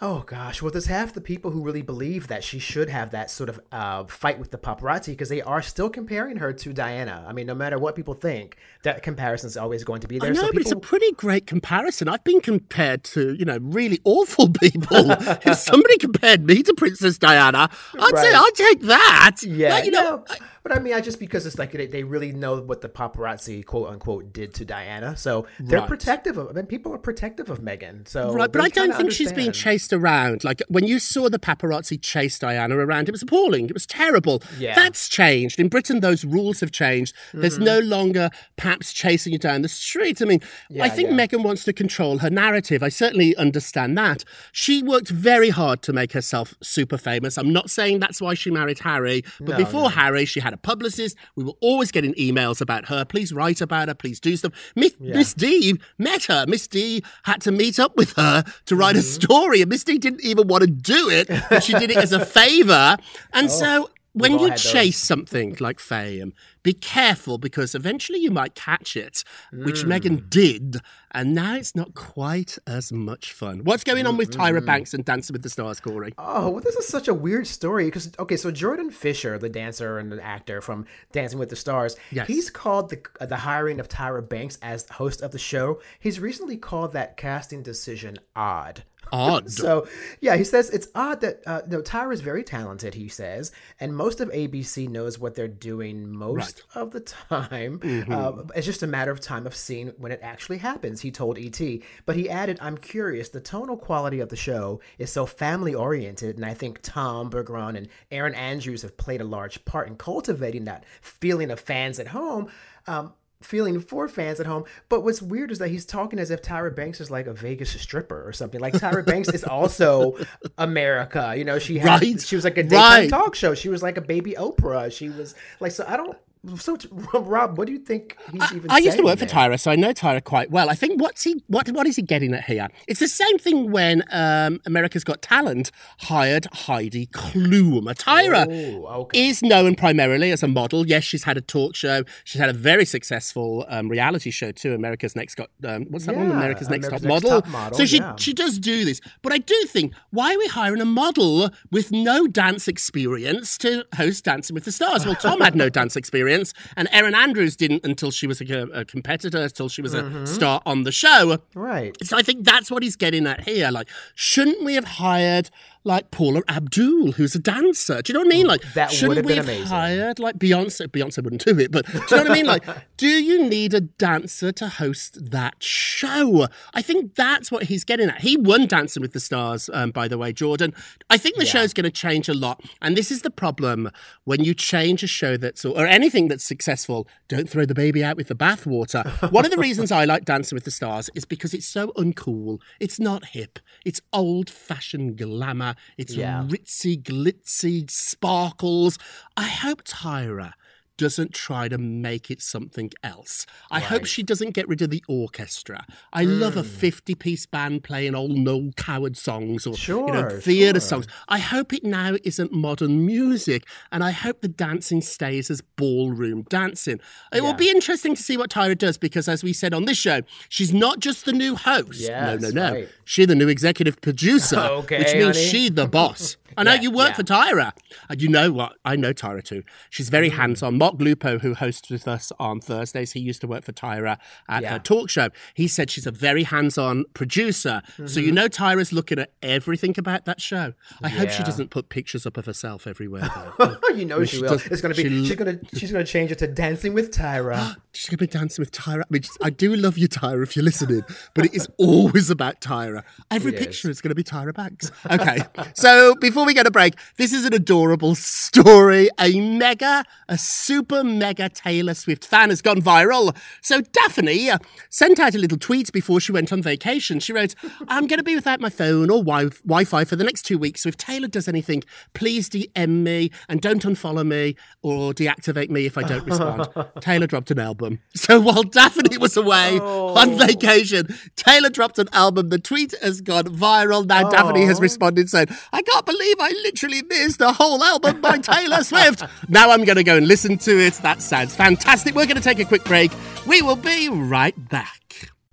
Oh 0.00 0.18
gosh, 0.26 0.60
well, 0.60 0.72
there's 0.72 0.86
half 0.86 1.14
the 1.14 1.20
people 1.20 1.52
who 1.52 1.62
really 1.62 1.80
believe 1.80 2.26
that 2.26 2.42
she 2.42 2.58
should 2.58 2.90
have 2.90 3.12
that 3.12 3.30
sort 3.30 3.48
of 3.48 3.60
uh, 3.70 4.04
fight 4.04 4.40
with 4.40 4.50
the 4.50 4.58
paparazzi 4.58 5.06
because 5.06 5.28
they 5.28 5.40
are 5.40 5.62
still 5.62 5.88
comparing 5.88 6.36
her 6.36 6.52
to 6.52 6.72
Diana. 6.72 7.24
I 7.26 7.32
mean, 7.32 7.46
no 7.46 7.54
matter 7.54 7.78
what 7.78 7.94
people 7.94 8.12
think, 8.12 8.58
that 8.82 9.02
comparison 9.02 9.46
is 9.46 9.56
always 9.56 9.84
going 9.84 10.00
to 10.00 10.08
be 10.08 10.18
there. 10.18 10.30
I 10.30 10.32
know, 10.34 10.42
so 10.42 10.52
but 10.52 10.60
it's 10.60 10.72
a 10.72 10.76
pretty 10.76 11.12
great 11.12 11.46
comparison. 11.46 12.08
I've 12.08 12.24
been 12.24 12.40
compared 12.40 13.04
to, 13.04 13.34
you 13.34 13.44
know, 13.44 13.58
really 13.62 14.00
awful 14.04 14.48
people. 14.60 15.10
if 15.10 15.56
somebody 15.56 15.96
compared 15.96 16.44
me 16.44 16.62
to 16.64 16.74
Princess 16.74 17.16
Diana, 17.16 17.70
I'd 17.98 18.18
say 18.18 18.34
I'll 18.34 18.50
take 18.50 18.80
that. 18.80 19.36
Yeah, 19.42 19.70
Like, 19.70 19.84
you 19.84 19.92
know, 19.92 20.24
yeah. 20.28 20.36
But 20.64 20.72
I 20.74 20.78
mean, 20.80 20.94
I 20.94 21.00
just 21.02 21.20
because 21.20 21.44
it's 21.44 21.58
like 21.58 21.72
they, 21.72 21.86
they 21.86 22.02
really 22.04 22.32
know 22.32 22.58
what 22.62 22.80
the 22.80 22.88
paparazzi 22.88 23.64
quote 23.64 23.90
unquote 23.90 24.32
did 24.32 24.54
to 24.54 24.64
Diana, 24.64 25.14
so 25.14 25.46
they're 25.60 25.80
Right. 25.80 25.88
protective 25.88 26.38
of. 26.38 26.48
I 26.48 26.52
mean, 26.52 26.64
people 26.64 26.92
are 26.94 26.98
protective 26.98 27.50
of 27.50 27.60
Meghan. 27.60 28.08
So 28.08 28.32
Right, 28.32 28.50
but 28.50 28.62
I 28.62 28.68
don't 28.70 28.94
think 28.94 29.12
she's 29.12 29.30
being 29.30 29.48
understand. 29.48 29.74
chased 29.74 29.92
around. 29.92 30.42
Like 30.42 30.62
when 30.68 30.86
you 30.86 30.98
saw 30.98 31.28
the 31.28 31.38
paparazzi 31.38 32.00
chase 32.00 32.38
Diana 32.38 32.76
around, 32.78 33.10
it 33.10 33.12
was 33.12 33.20
appalling. 33.22 33.66
It 33.66 33.74
was 33.74 33.84
terrible. 33.84 34.42
Yeah. 34.58 34.74
That's 34.74 35.06
changed. 35.10 35.60
In 35.60 35.68
Britain, 35.68 36.00
those 36.00 36.24
rules 36.24 36.60
have 36.60 36.72
changed. 36.72 37.14
There's 37.34 37.56
Mm-hmm. 37.56 37.64
no 37.64 37.78
longer 37.80 38.30
paps 38.56 38.94
chasing 38.94 39.34
you 39.34 39.38
down 39.38 39.60
the 39.60 39.68
street. 39.68 40.22
I 40.22 40.24
mean, 40.24 40.40
I 40.80 40.88
think 40.88 41.10
yeah. 41.10 41.16
Meghan 41.26 41.44
wants 41.44 41.64
to 41.64 41.74
control 41.74 42.18
her 42.18 42.30
narrative. 42.30 42.82
I 42.82 42.88
certainly 42.88 43.36
understand 43.36 43.98
that. 43.98 44.24
She 44.50 44.82
worked 44.82 45.10
very 45.10 45.50
hard 45.50 45.82
to 45.82 45.92
make 45.92 46.12
herself 46.12 46.54
super 46.62 46.96
famous. 46.96 47.36
I'm 47.36 47.52
not 47.52 47.68
saying 47.68 47.98
that's 48.00 48.22
why 48.22 48.32
she 48.32 48.50
married 48.50 48.78
Harry, 48.78 49.22
but 49.40 49.50
No, 49.50 49.56
before 49.58 49.82
no. 49.82 49.88
Harry, 49.90 50.24
she 50.24 50.40
had 50.40 50.53
a 50.54 50.56
publicist. 50.56 51.16
We 51.36 51.44
were 51.44 51.52
always 51.60 51.92
getting 51.92 52.14
emails 52.14 52.60
about 52.60 52.86
her. 52.88 53.04
Please 53.04 53.32
write 53.32 53.60
about 53.60 53.88
her. 53.88 53.94
Please 53.94 54.18
do 54.20 54.36
stuff. 54.36 54.52
Miss, 54.74 54.94
Miss 54.98 55.34
D 55.34 55.78
met 55.98 56.24
her. 56.24 56.46
Miss 56.48 56.66
D 56.66 57.02
had 57.24 57.40
to 57.42 57.52
meet 57.52 57.78
up 57.78 57.96
with 57.96 58.12
her 58.14 58.44
to 58.66 58.76
write 58.76 58.96
a 58.96 59.00
Mm-hmm. 59.00 59.22
story, 59.22 59.60
and 59.60 59.68
Miss 59.68 59.84
D 59.84 59.98
didn't 59.98 60.22
even 60.24 60.48
want 60.48 60.62
to 60.62 60.70
do 60.70 61.10
it, 61.10 61.28
but 61.50 61.62
she 61.62 61.74
did 61.74 61.90
it 61.90 61.96
as 61.98 62.12
a 62.12 62.24
favor. 62.40 62.96
And 63.32 63.50
so 63.50 63.90
when 64.12 64.32
Oh, 64.34 64.38
you 64.38 64.44
had 64.44 64.52
those. 64.52 64.72
chase 64.72 64.98
something 64.98 65.56
like 65.60 65.80
fame, 65.80 66.32
be 66.64 66.72
careful 66.72 67.38
because 67.38 67.74
eventually 67.76 68.18
you 68.18 68.32
might 68.32 68.56
catch 68.56 68.96
it, 68.96 69.22
which 69.52 69.84
Mm. 69.84 69.88
Meghan 70.00 70.30
did, 70.30 70.78
and 71.12 71.32
now 71.34 71.54
it's 71.54 71.76
not 71.76 71.94
quite 71.94 72.58
as 72.66 72.90
much 72.90 73.32
fun. 73.32 73.60
What's 73.62 73.84
going 73.84 74.06
on 74.06 74.16
with 74.16 74.30
Tyra 74.36 74.64
Banks 74.64 74.92
and 74.94 75.04
Dancing 75.04 75.34
with 75.34 75.42
the 75.42 75.50
Stars, 75.50 75.78
Corey? 75.78 76.12
Oh, 76.18 76.50
well, 76.50 76.60
this 76.60 76.74
is 76.74 76.88
such 76.88 77.06
a 77.06 77.14
weird 77.14 77.46
story 77.46 77.84
because 77.84 78.10
okay, 78.18 78.36
so 78.36 78.50
Jordan 78.50 78.90
Fisher, 78.90 79.38
the 79.38 79.48
dancer 79.48 79.98
and 79.98 80.10
the 80.10 80.20
actor 80.24 80.60
from 80.60 80.86
Dancing 81.12 81.38
with 81.38 81.50
the 81.50 81.56
Stars, 81.56 81.96
Yes. 82.10 82.26
he's 82.26 82.50
called 82.50 82.90
the 82.90 83.00
uh, 83.20 83.26
the 83.26 83.36
hiring 83.38 83.78
of 83.78 83.88
Tyra 83.88 84.26
Banks 84.28 84.58
as 84.62 84.88
host 84.88 85.20
of 85.22 85.30
the 85.30 85.38
show. 85.38 85.80
He's 86.00 86.18
recently 86.18 86.56
called 86.56 86.92
that 86.94 87.16
casting 87.16 87.62
decision 87.62 88.18
odd. 88.34 88.84
Odd. 89.12 89.50
So 89.50 89.86
yeah, 90.20 90.36
he 90.36 90.44
says 90.44 90.70
it's 90.70 90.88
odd 90.94 91.20
that 91.20 91.42
uh, 91.46 91.60
no 91.68 91.82
Tyra 91.82 92.14
is 92.14 92.22
very 92.22 92.42
talented. 92.42 92.94
He 92.94 93.08
says, 93.08 93.52
and 93.78 93.94
most 93.94 94.18
of 94.20 94.30
ABC 94.30 94.88
knows 94.88 95.18
what 95.18 95.34
they're 95.34 95.46
doing 95.46 96.10
most 96.10 96.53
of 96.74 96.90
the 96.92 97.00
time. 97.00 97.80
Uh, 98.10 98.42
it's 98.54 98.66
just 98.66 98.82
a 98.82 98.86
matter 98.86 99.10
of 99.10 99.20
time 99.20 99.46
of 99.46 99.54
seeing 99.54 99.88
when 99.98 100.12
it 100.12 100.20
actually 100.22 100.58
happens. 100.58 101.00
He 101.00 101.10
told 101.10 101.38
ET, 101.38 101.60
but 102.06 102.16
he 102.16 102.28
added, 102.30 102.58
"I'm 102.60 102.76
curious. 102.78 103.28
The 103.28 103.40
tonal 103.40 103.76
quality 103.76 104.20
of 104.20 104.28
the 104.28 104.36
show 104.36 104.80
is 104.98 105.12
so 105.12 105.26
family 105.26 105.74
oriented, 105.74 106.36
and 106.36 106.44
I 106.44 106.54
think 106.54 106.80
Tom 106.82 107.30
Bergeron 107.30 107.76
and 107.76 107.88
Erin 108.10 108.34
Andrews 108.34 108.82
have 108.82 108.96
played 108.96 109.20
a 109.20 109.24
large 109.24 109.64
part 109.64 109.88
in 109.88 109.96
cultivating 109.96 110.64
that 110.64 110.84
feeling 111.00 111.50
of 111.50 111.60
fans 111.60 111.98
at 111.98 112.08
home." 112.08 112.48
Um, 112.86 113.12
feeling 113.42 113.78
for 113.78 114.08
fans 114.08 114.40
at 114.40 114.46
home. 114.46 114.64
But 114.88 115.02
what's 115.04 115.20
weird 115.20 115.50
is 115.50 115.58
that 115.58 115.68
he's 115.68 115.84
talking 115.84 116.18
as 116.18 116.30
if 116.30 116.40
Tyra 116.40 116.74
Banks 116.74 116.98
is 116.98 117.10
like 117.10 117.26
a 117.26 117.34
Vegas 117.34 117.78
stripper 117.78 118.26
or 118.26 118.32
something. 118.32 118.58
Like 118.58 118.72
Tyra 118.72 119.04
Banks 119.10 119.28
is 119.28 119.44
also 119.44 120.16
America. 120.56 121.34
You 121.36 121.44
know, 121.44 121.58
she 121.58 121.78
had, 121.78 122.00
Right. 122.00 122.20
she 122.20 122.36
was 122.36 122.44
like 122.44 122.56
a 122.58 122.62
daytime 122.62 122.80
Right. 123.02 123.10
talk 123.10 123.34
show. 123.34 123.54
She 123.54 123.68
was 123.68 123.82
like 123.82 123.96
a 123.96 124.00
baby 124.00 124.32
Oprah. 124.38 124.90
She 124.90 125.10
was 125.10 125.34
like 125.60 125.72
so 125.72 125.84
I 125.86 125.96
don't 125.98 126.16
so 126.56 126.76
Rob, 127.14 127.56
what 127.58 127.66
do 127.66 127.72
you 127.72 127.78
think 127.78 128.16
he's 128.32 128.52
even 128.52 128.70
I 128.70 128.78
used 128.78 128.96
to 128.98 129.02
work 129.04 129.18
for? 129.18 129.26
Tyra, 129.26 129.58
so 129.58 129.70
I 129.70 129.76
know 129.76 129.92
Tyra 129.92 130.22
quite 130.22 130.50
well. 130.50 130.68
I 130.70 130.74
think 130.74 131.00
what's 131.00 131.22
he 131.22 131.42
what 131.46 131.68
what 131.70 131.86
is 131.86 131.96
he 131.96 132.02
getting 132.02 132.34
at 132.34 132.44
here? 132.44 132.68
It's 132.86 133.00
the 133.00 133.08
same 133.08 133.38
thing 133.38 133.70
when 133.70 134.02
um, 134.10 134.60
America's 134.66 135.04
Got 135.04 135.22
Talent 135.22 135.70
hired 136.00 136.46
Heidi 136.52 137.06
Klum. 137.06 137.84
Tyra 137.94 138.46
Oh, 138.48 138.86
okay. 139.02 139.28
is 139.28 139.42
known 139.42 139.74
primarily 139.74 140.30
as 140.32 140.42
a 140.42 140.48
model. 140.48 140.86
Yes, 140.86 141.04
she's 141.04 141.24
had 141.24 141.36
a 141.36 141.40
talk 141.40 141.74
show. 141.74 142.04
She's 142.24 142.40
had 142.40 142.50
a 142.50 142.54
very 142.54 142.84
successful 142.84 143.64
um, 143.68 143.88
reality 143.88 144.30
show 144.30 144.52
too. 144.52 144.74
America's 144.74 145.16
Next 145.16 145.34
Got 145.36 145.50
um, 145.64 145.86
what's 145.90 146.06
that 146.06 146.16
one? 146.16 146.30
America's 146.30 146.68
Next 146.68 146.86
America's 146.88 147.02
Top 147.02 147.10
Next 147.10 147.22
Model. 147.24 147.42
Top 147.42 147.50
Model, 147.50 147.78
So 147.78 147.84
she 147.86 147.98
yeah. 147.98 148.16
she 148.16 148.32
does 148.32 148.58
do 148.58 148.84
this, 148.84 149.00
but 149.22 149.32
I 149.32 149.38
do 149.38 149.54
think 149.66 149.94
why 150.10 150.34
are 150.34 150.38
we 150.38 150.46
hiring 150.48 150.80
a 150.80 150.84
model 150.84 151.50
with 151.70 151.90
no 151.92 152.26
dance 152.26 152.68
experience 152.68 153.56
to 153.58 153.84
host 153.96 154.24
Dancing 154.24 154.54
with 154.54 154.64
the 154.64 154.72
Stars? 154.72 155.04
Well, 155.06 155.14
Tom 155.14 155.40
had 155.40 155.54
no 155.54 155.68
dance 155.68 155.96
experience, 156.02 156.33
and 156.76 156.88
Erin 156.90 157.14
Andrews 157.14 157.56
didn't 157.56 157.84
until 157.84 158.10
she 158.10 158.26
was 158.26 158.40
a, 158.40 158.62
a 158.72 158.84
competitor, 158.84 159.42
until 159.42 159.68
she 159.68 159.82
was 159.82 159.94
a 159.94 160.02
mm-hmm. 160.02 160.24
star 160.24 160.60
on 160.66 160.82
the 160.82 160.92
show. 160.92 161.38
Right. 161.54 161.96
So 162.04 162.16
I 162.16 162.22
think 162.22 162.44
that's 162.44 162.70
what 162.70 162.82
he's 162.82 162.96
getting 162.96 163.26
at 163.26 163.42
here. 163.42 163.70
Like, 163.70 163.88
shouldn't 164.14 164.64
we 164.64 164.74
have 164.74 164.84
hired 164.84 165.50
like 165.84 166.10
Paula 166.10 166.42
Abdul, 166.48 167.12
who's 167.12 167.34
a 167.34 167.38
dancer? 167.38 168.00
Do 168.00 168.10
you 168.12 168.14
know 168.14 168.24
what 168.24 168.34
I 168.34 168.36
mean? 168.36 168.46
Like, 168.46 168.62
That 168.72 168.90
shouldn't 168.90 169.26
we 169.26 169.34
have 169.36 169.44
amazing. 169.44 169.66
hired 169.66 170.18
like 170.18 170.38
Beyonce? 170.38 170.88
Beyonce 170.88 171.22
wouldn't 171.22 171.44
do 171.44 171.58
it, 171.58 171.70
but 171.70 171.84
do 171.86 171.92
you 171.92 172.00
know 172.10 172.16
what 172.22 172.30
I 172.30 172.34
mean? 172.34 172.46
Like, 172.46 172.64
do 172.96 173.06
you 173.06 173.44
need 173.46 173.74
a 173.74 173.80
dancer 173.82 174.50
to 174.52 174.68
host 174.68 175.30
that 175.30 175.62
show? 175.62 176.46
I 176.72 176.80
think 176.82 177.14
that's 177.14 177.52
what 177.52 177.64
he's 177.64 177.84
getting 177.84 178.08
at. 178.08 178.22
He 178.22 178.36
won 178.36 178.66
Dancing 178.66 179.02
with 179.02 179.12
the 179.12 179.20
Stars, 179.20 179.68
um, 179.74 179.90
by 179.90 180.08
the 180.08 180.16
way, 180.16 180.32
Jordan. 180.32 180.74
I 181.10 181.18
think 181.18 181.36
the 181.36 181.44
show's 181.46 181.74
going 181.74 181.84
to 181.84 181.90
change 181.90 182.28
a 182.28 182.34
lot, 182.34 182.62
and 182.80 182.96
this 182.96 183.10
is 183.10 183.20
the 183.22 183.30
problem 183.30 183.90
when 184.24 184.42
you 184.42 184.54
change 184.54 185.02
a 185.02 185.06
show 185.06 185.36
that's 185.36 185.64
or 185.64 185.86
anything 185.86 186.28
that's 186.28 186.44
successful. 186.44 187.06
Don't 187.28 187.48
throw 187.48 187.66
the 187.66 187.74
baby 187.74 188.02
out 188.02 188.16
with 188.16 188.28
the 188.28 188.34
bathwater. 188.34 189.04
One 189.30 189.44
of 189.44 189.50
the 189.50 189.58
reasons 189.58 189.92
I 189.92 190.04
like 190.06 190.24
Dancing 190.24 190.56
with 190.56 190.64
the 190.64 190.70
Stars 190.70 191.10
is 191.14 191.24
because 191.26 191.52
it's 191.52 191.66
so 191.66 191.88
uncool. 191.98 192.60
It's 192.80 192.98
not 192.98 193.26
hip. 193.26 193.58
It's 193.84 194.00
old-fashioned 194.12 195.18
glamour. 195.18 195.73
It's 195.96 196.14
Yeah. 196.14 196.44
ritzy, 196.48 197.00
glitzy, 197.02 197.90
sparkles. 197.90 198.98
I 199.36 199.48
hope 199.48 199.84
Tyra 199.84 200.52
doesn't 200.96 201.34
try 201.34 201.68
to 201.68 201.78
make 201.78 202.30
it 202.30 202.40
something 202.40 202.90
else. 203.02 203.46
I 203.70 203.80
hope 203.80 204.04
she 204.04 204.22
doesn't 204.22 204.50
get 204.50 204.68
rid 204.68 204.80
of 204.82 204.90
the 204.90 205.02
orchestra. 205.08 205.84
I 206.12 206.24
love 206.24 206.56
a 206.56 206.62
Hmm. 206.62 206.68
50 206.68 207.14
piece 207.14 207.46
band 207.46 207.82
playing 207.84 208.14
old 208.14 208.32
Noel 208.32 208.70
Coward 208.76 209.16
songs 209.16 209.66
or 209.66 209.74
you 209.88 210.06
know, 210.06 210.28
theatre 210.40 210.80
sure. 210.80 210.88
songs. 210.88 211.06
I 211.28 211.38
hope 211.38 211.72
it 211.72 211.84
now 211.84 212.16
isn't 212.24 212.52
modern 212.52 213.04
music 213.06 213.64
and 213.92 214.02
I 214.04 214.10
hope 214.12 214.40
the 214.40 214.48
dancing 214.48 215.00
stays 215.02 215.50
as 215.50 215.60
ballroom 215.76 216.42
dancing. 216.48 217.00
It 217.32 217.42
will 217.42 217.54
be 217.54 217.70
interesting 217.70 218.14
to 218.14 218.22
see 218.22 218.36
what 218.36 218.50
Tyra 218.50 218.76
does 218.76 218.98
because 218.98 219.28
as 219.28 219.42
we 219.42 219.52
said 219.52 219.74
on 219.74 219.84
this 219.84 219.98
show, 219.98 220.22
she's 220.48 220.72
not 220.72 221.00
just 221.00 221.24
the 221.24 221.32
new 221.32 221.56
host. 221.56 222.00
Yes, 222.00 222.40
no, 222.40 222.48
no, 222.48 222.54
no. 222.68 222.74
right. 222.74 222.88
She's 223.04 223.26
the 223.26 223.34
new 223.34 223.48
executive 223.48 224.00
producer, 224.00 224.58
Okay, 224.60 224.98
which 224.98 225.14
means 225.14 225.36
honey. 225.36 225.46
she 225.48 225.68
the 225.68 225.86
boss. 225.86 226.36
I 226.56 226.62
know 226.62 226.74
Yeah, 226.74 226.80
you 226.82 226.90
work 226.90 227.10
yeah. 227.10 227.14
for 227.14 227.22
Tyra. 227.22 227.72
And 228.08 228.20
you 228.22 228.28
know 228.28 228.52
what? 228.52 228.74
I 228.84 228.96
know 228.96 229.12
Tyra 229.12 229.42
too. 229.42 229.62
She's 229.90 230.08
very 230.08 230.30
Mm. 230.30 230.36
hands 230.36 230.62
on. 230.62 230.78
Mark 230.78 230.94
Lupo, 230.98 231.38
who 231.38 231.54
hosts 231.54 231.90
with 231.90 232.06
us 232.08 232.32
on 232.38 232.60
Thursdays, 232.60 233.12
he 233.12 233.20
used 233.20 233.40
to 233.42 233.46
work 233.46 233.64
for 233.64 233.72
Tyra 233.72 234.18
at 234.48 234.62
Yeah. 234.62 234.72
her 234.72 234.78
talk 234.78 235.10
show. 235.10 235.28
He 235.54 235.68
said 235.68 235.90
she's 235.90 236.06
a 236.06 236.10
very 236.10 236.42
hands 236.44 236.78
on 236.78 237.04
producer. 237.14 237.82
So 238.06 238.20
you 238.20 238.32
know 238.32 238.48
Tyra's 238.48 238.92
looking 238.92 239.18
at 239.18 239.30
everything 239.42 239.94
about 239.98 240.24
that 240.26 240.40
show. 240.40 240.74
I 241.02 241.08
hope 241.08 241.28
she 241.30 241.36
Mm-hmm. 241.36 241.44
Doesn't 241.44 241.70
put 241.70 241.88
pictures 241.90 242.24
up 242.26 242.36
of 242.36 242.46
herself 242.46 242.86
everywhere, 242.86 243.30
though. 243.58 243.76
you 243.94 244.04
know 244.06 244.24
she, 244.24 244.36
she 244.38 244.42
will. 244.42 244.54
it's 244.54 244.80
gonna 244.80 244.94
be 244.94 245.02
she- 245.04 245.26
she's 245.26 245.36
gonna 245.36 245.58
she's 245.74 245.92
gonna 245.92 246.04
change 246.04 246.30
it 246.32 246.38
to 246.38 246.46
dancing 246.46 246.94
with 246.94 247.10
Tyra. 247.10 247.76
She's 247.94 248.08
going 248.08 248.18
to 248.18 248.24
be 248.26 248.38
dancing 248.38 248.62
with 248.62 248.72
Tyra. 248.72 249.00
I 249.02 249.04
mean, 249.10 249.22
I 249.42 249.50
do 249.50 249.74
love 249.76 249.96
you, 249.96 250.08
Tyra, 250.08 250.42
if 250.42 250.56
you're 250.56 250.64
listening, 250.64 251.02
but 251.34 251.44
it 251.46 251.54
is 251.54 251.68
always 251.78 252.30
about 252.30 252.60
Tyra. 252.60 253.02
Every 253.30 253.52
It 253.54 253.58
picture 253.58 253.88
is. 253.90 253.96
is 253.98 254.00
going 254.00 254.10
to 254.10 254.14
be 254.14 254.24
Tyra 254.24 254.52
Banks. 254.54 254.90
Okay. 255.10 255.38
so 255.74 256.14
before 256.16 256.44
we 256.44 256.54
get 256.54 256.66
a 256.66 256.70
break, 256.70 256.94
this 257.16 257.32
is 257.32 257.44
an 257.44 257.54
adorable 257.54 258.14
story. 258.14 259.08
A 259.20 259.40
mega, 259.40 260.04
a 260.28 260.36
super 260.38 261.04
mega 261.04 261.48
Taylor 261.48 261.94
Swift 261.94 262.24
fan 262.24 262.50
has 262.50 262.60
gone 262.62 262.80
viral. 262.80 263.36
So 263.62 263.80
Daphne 263.80 264.50
uh, 264.50 264.58
sent 264.90 265.20
out 265.20 265.34
a 265.34 265.38
little 265.38 265.58
tweet 265.58 265.92
before 265.92 266.20
she 266.20 266.32
went 266.32 266.52
on 266.52 266.62
vacation. 266.62 267.20
She 267.20 267.32
wrote, 267.32 267.54
I'm 267.88 268.06
going 268.06 268.18
to 268.18 268.24
be 268.24 268.34
without 268.34 268.60
my 268.60 268.70
phone 268.70 269.10
or 269.10 269.22
wi- 269.22 269.50
Wi-Fi 269.64 270.04
for 270.04 270.16
the 270.16 270.24
next 270.24 270.42
two 270.42 270.58
weeks. 270.58 270.82
So 270.82 270.88
if 270.88 270.96
Taylor 270.96 271.28
does 271.28 271.48
anything, 271.48 271.84
please 272.14 272.48
DM 272.48 273.02
me 273.02 273.30
and 273.48 273.60
don't 273.60 273.82
unfollow 273.84 274.26
me 274.26 274.56
or 274.82 275.12
deactivate 275.12 275.70
me 275.70 275.86
if 275.86 275.96
I 275.98 276.02
don't 276.02 276.24
respond. 276.26 276.66
Taylor 277.00 277.26
dropped 277.26 277.50
an 277.50 277.58
album. 277.58 277.83
So 278.24 278.40
while 278.40 278.62
Daphne 278.62 279.18
was 279.18 279.36
away 279.36 279.78
on 279.78 280.30
oh. 280.30 280.36
vacation, 280.36 281.14
Taylor 281.36 281.68
dropped 281.68 281.98
an 281.98 282.08
album. 282.12 282.48
The 282.48 282.58
tweet 282.58 282.94
has 283.02 283.20
gone 283.20 283.44
viral. 283.44 284.06
Now 284.06 284.30
Daphne 284.30 284.64
has 284.64 284.78
oh. 284.78 284.82
responded 284.82 285.28
saying, 285.28 285.48
I 285.72 285.82
can't 285.82 286.06
believe 286.06 286.36
I 286.40 286.48
literally 286.62 287.02
missed 287.02 287.42
a 287.42 287.52
whole 287.52 287.82
album 287.82 288.22
by 288.22 288.38
Taylor 288.38 288.82
Swift. 288.90 289.24
Now 289.48 289.70
I'm 289.70 289.84
going 289.84 289.96
to 289.96 290.04
go 290.04 290.16
and 290.16 290.26
listen 290.26 290.56
to 290.58 290.78
it. 290.78 290.94
That 291.02 291.20
sounds 291.20 291.54
fantastic. 291.54 292.14
We're 292.14 292.26
going 292.26 292.36
to 292.36 292.42
take 292.42 292.60
a 292.60 292.64
quick 292.64 292.84
break. 292.84 293.12
We 293.46 293.60
will 293.60 293.76
be 293.76 294.08
right 294.08 294.54
back. 294.70 295.33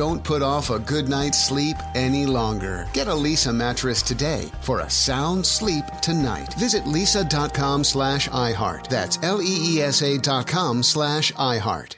Don't 0.00 0.24
put 0.24 0.40
off 0.40 0.70
a 0.70 0.78
good 0.78 1.10
night's 1.10 1.38
sleep 1.38 1.76
any 1.94 2.24
longer. 2.24 2.88
Get 2.94 3.06
a 3.06 3.10
Leesa 3.10 3.54
mattress 3.54 4.00
today 4.00 4.50
for 4.62 4.80
a 4.80 4.88
sound 4.88 5.44
sleep 5.44 5.84
tonight. 6.00 6.54
Visit 6.54 6.84
leesa.com 6.84 7.84
slash 7.84 8.26
iHeart. 8.30 8.88
That's 8.88 9.18
L-E-E-S-A 9.22 10.16
dot 10.16 10.46
com 10.46 10.82
slash 10.82 11.32
iHeart. 11.32 11.96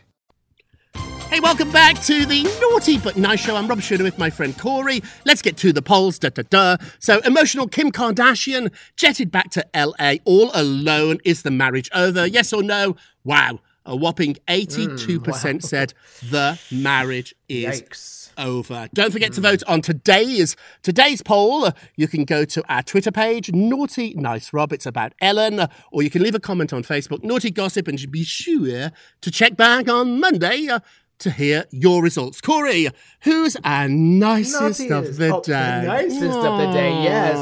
Hey, 1.30 1.38
welcome 1.38 1.70
back 1.70 2.02
to 2.02 2.26
the 2.26 2.42
Naughty 2.60 2.98
But 2.98 3.16
Nice 3.16 3.38
Show. 3.38 3.54
I'm 3.54 3.68
Rob 3.68 3.80
Shuter 3.80 4.02
with 4.02 4.18
my 4.18 4.30
friend 4.30 4.58
Corey. 4.58 5.00
Let's 5.24 5.40
get 5.40 5.56
to 5.58 5.72
the 5.72 5.80
polls. 5.80 6.18
Da, 6.18 6.30
da, 6.30 6.42
da. 6.50 6.78
So, 6.98 7.20
emotional 7.20 7.68
Kim 7.68 7.92
Kardashian 7.92 8.72
jetted 8.96 9.30
back 9.30 9.50
to 9.50 9.64
LA 9.76 10.14
all 10.24 10.50
alone. 10.54 11.18
Is 11.24 11.42
the 11.42 11.52
marriage 11.52 11.88
over? 11.94 12.26
Yes 12.26 12.52
or 12.52 12.64
no? 12.64 12.96
Wow. 13.22 13.60
A 13.84 13.96
whopping 13.96 14.36
82% 14.48 15.18
Mm, 15.18 15.26
wow. 15.26 15.58
said 15.60 15.94
the 16.30 16.58
marriage 16.70 17.34
is 17.48 17.82
Yikes. 17.82 18.30
over. 18.38 18.88
Don't 18.94 19.10
forget 19.12 19.32
to 19.34 19.40
vote 19.40 19.62
on 19.66 19.80
today's 19.82 20.54
today's 20.82 21.20
poll. 21.22 21.70
You 21.96 22.06
can 22.08 22.24
go 22.24 22.44
to 22.44 22.62
our 22.72 22.82
Twitter 22.82 23.10
page, 23.10 23.52
Naughty 23.52 24.14
Nice 24.14 24.52
Rob. 24.52 24.72
It's 24.72 24.86
about 24.86 25.14
Ellen, 25.20 25.66
or 25.90 26.02
you 26.02 26.10
can 26.10 26.22
leave 26.22 26.34
a 26.36 26.40
comment 26.40 26.72
on 26.72 26.82
Facebook, 26.84 27.24
Naughty 27.24 27.50
Gossip, 27.50 27.88
and 27.88 27.98
be 28.10 28.24
sure 28.24 28.90
to 29.20 29.30
check 29.30 29.56
back 29.56 29.88
on 29.88 30.20
Monday. 30.20 30.68
uh, 30.68 30.80
to 31.18 31.30
hear 31.30 31.66
your 31.70 32.02
results. 32.02 32.40
Corey, 32.40 32.88
who's 33.20 33.56
our 33.62 33.88
nicest 33.88 34.80
of 34.80 34.88
Naughtiest. 34.90 35.18
the 35.18 35.28
Oh, 35.32 35.40
the 35.40 35.52
day? 35.52 35.82
nicest 35.86 36.24
of 36.38 36.58
the 36.58 36.72
day, 36.72 37.02
yes. 37.04 37.36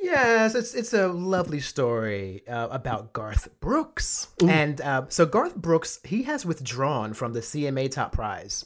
Yes, 0.00 0.54
it's 0.54 0.74
it's 0.74 0.92
a 0.92 1.08
lovely 1.08 1.60
story 1.60 2.42
uh, 2.48 2.68
about 2.70 3.12
Garth 3.12 3.48
Brooks, 3.60 4.28
and 4.46 4.80
uh, 4.80 5.06
so 5.08 5.26
Garth 5.26 5.56
Brooks 5.56 6.00
he 6.04 6.22
has 6.24 6.46
withdrawn 6.46 7.14
from 7.14 7.32
the 7.32 7.40
CMA 7.40 7.90
Top 7.90 8.12
Prize. 8.12 8.64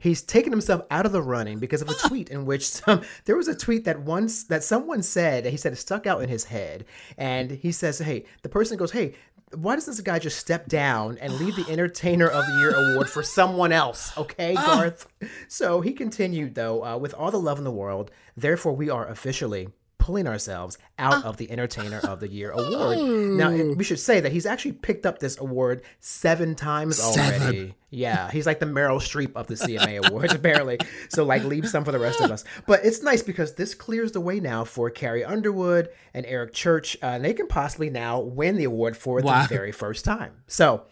He's 0.00 0.22
taken 0.22 0.52
himself 0.52 0.82
out 0.90 1.06
of 1.06 1.12
the 1.12 1.22
running 1.22 1.58
because 1.58 1.82
of 1.82 1.88
a 1.88 1.94
tweet 2.08 2.30
in 2.30 2.46
which 2.46 2.68
some 2.68 3.02
there 3.24 3.36
was 3.36 3.48
a 3.48 3.54
tweet 3.54 3.84
that 3.84 4.00
once 4.00 4.44
that 4.44 4.64
someone 4.64 5.02
said 5.02 5.44
he 5.46 5.56
said 5.56 5.72
it 5.72 5.76
stuck 5.76 6.06
out 6.06 6.22
in 6.22 6.28
his 6.28 6.44
head, 6.44 6.84
and 7.16 7.50
he 7.50 7.72
says, 7.72 7.98
"Hey," 7.98 8.24
the 8.42 8.48
person 8.48 8.76
goes, 8.76 8.92
"Hey." 8.92 9.14
Why 9.52 9.74
doesn't 9.74 9.90
this 9.90 10.00
guy 10.00 10.20
just 10.20 10.38
step 10.38 10.68
down 10.68 11.18
and 11.18 11.32
leave 11.32 11.56
the 11.56 11.66
Entertainer 11.68 12.28
of 12.28 12.46
the 12.46 12.52
Year 12.60 12.70
award 12.70 13.10
for 13.10 13.24
someone 13.24 13.72
else? 13.72 14.16
Okay, 14.16 14.54
Garth. 14.54 15.08
So 15.48 15.80
he 15.80 15.92
continued 15.92 16.54
though, 16.54 16.84
uh, 16.84 16.96
with 16.96 17.14
all 17.14 17.32
the 17.32 17.40
love 17.40 17.58
in 17.58 17.64
the 17.64 17.72
world. 17.72 18.12
Therefore, 18.36 18.76
we 18.76 18.90
are 18.90 19.08
officially 19.08 19.70
pulling 20.00 20.26
ourselves 20.26 20.76
out 20.98 21.24
of 21.24 21.36
the 21.36 21.48
Entertainer 21.50 21.98
of 22.00 22.18
the 22.18 22.26
Year 22.28 22.50
award. 22.50 22.98
Now, 22.98 23.50
and 23.50 23.76
we 23.76 23.84
should 23.84 24.00
say 24.00 24.18
that 24.20 24.32
he's 24.32 24.46
actually 24.46 24.72
picked 24.72 25.06
up 25.06 25.20
this 25.20 25.38
award 25.38 25.82
seven 26.00 26.54
times 26.56 26.98
already. 27.00 27.74
Yeah, 27.90 28.30
he's 28.30 28.46
like 28.46 28.58
the 28.60 28.66
Meryl 28.66 28.98
Streep 29.00 29.34
of 29.36 29.46
the 29.46 29.54
CMA 29.54 30.06
Awards, 30.08 30.32
apparently. 30.34 30.78
So, 31.10 31.24
like, 31.24 31.44
leave 31.44 31.68
some 31.68 31.84
for 31.84 31.92
the 31.92 31.98
rest 31.98 32.20
of 32.20 32.30
us. 32.30 32.44
But 32.66 32.84
it's 32.84 33.02
nice 33.02 33.22
because 33.22 33.54
this 33.54 33.74
clears 33.74 34.12
the 34.12 34.20
way 34.20 34.40
now 34.40 34.64
for 34.64 34.90
Carrie 34.90 35.24
Underwood 35.24 35.88
and 36.14 36.24
Eric 36.26 36.52
Church. 36.54 36.96
Uh, 37.02 37.06
and 37.06 37.24
they 37.24 37.34
can 37.34 37.46
possibly 37.46 37.90
now 37.90 38.20
win 38.20 38.56
the 38.56 38.64
award 38.64 38.96
for 38.96 39.20
Wow. 39.20 39.42
the 39.42 39.48
very 39.48 39.72
first 39.72 40.04
time. 40.04 40.32
So, 40.46 40.82